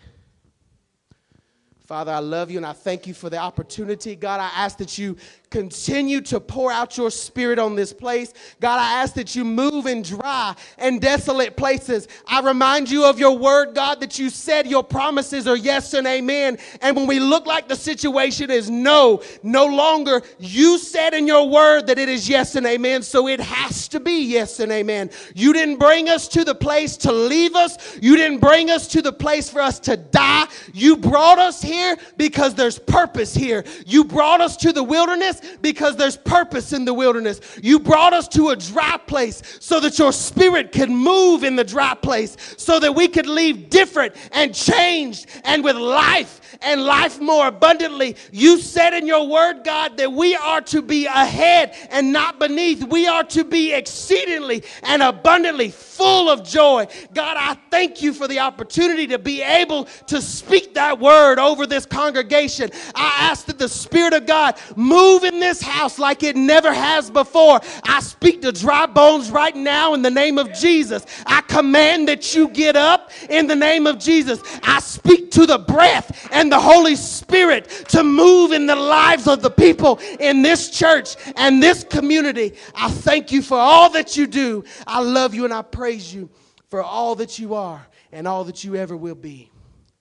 [1.90, 4.16] Father, I love you and I thank you for the opportunity.
[4.16, 5.18] God, I ask that you
[5.50, 8.34] continue to pour out your spirit on this place.
[8.60, 12.08] God, I ask that you move in dry and desolate places.
[12.28, 16.06] I remind you of your word, God, that you said your promises are yes and
[16.06, 16.58] amen.
[16.82, 21.50] And when we look like the situation is no, no longer, you said in your
[21.50, 23.02] word that it is yes and amen.
[23.02, 25.10] So it has to be yes and amen.
[25.34, 29.02] You didn't bring us to the place to leave us, you didn't bring us to
[29.02, 30.48] the place for us to die.
[30.74, 33.64] You brought us here because there's purpose here.
[33.86, 37.42] You brought us to the wilderness because there's purpose in the wilderness.
[37.62, 41.64] You brought us to a dry place so that your spirit could move in the
[41.64, 47.20] dry place, so that we could leave different and changed and with life and life
[47.20, 48.16] more abundantly.
[48.32, 52.84] You said in your word, God, that we are to be ahead and not beneath.
[52.84, 56.88] We are to be exceedingly and abundantly full of joy.
[57.14, 61.66] God, I thank you for the opportunity to be able to speak that word over
[61.66, 62.72] this congregation.
[62.96, 67.10] I ask that the Spirit of God move in this house like it never has
[67.10, 67.60] before.
[67.84, 71.06] I speak to dry bones right now in the name of Jesus.
[71.26, 74.42] I command that you get up in the name of Jesus.
[74.64, 79.50] I speak to the breath the Holy Spirit to move in the lives of the
[79.50, 82.54] people in this church and this community.
[82.76, 84.64] I thank you for all that you do.
[84.86, 86.30] I love you and I praise you
[86.70, 89.52] for all that you are and all that you ever will be.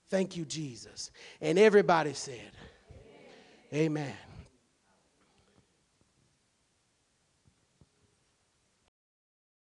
[0.09, 1.11] Thank you, Jesus.
[1.41, 2.51] And everybody said,
[3.73, 4.05] Amen.
[4.05, 4.28] Amen.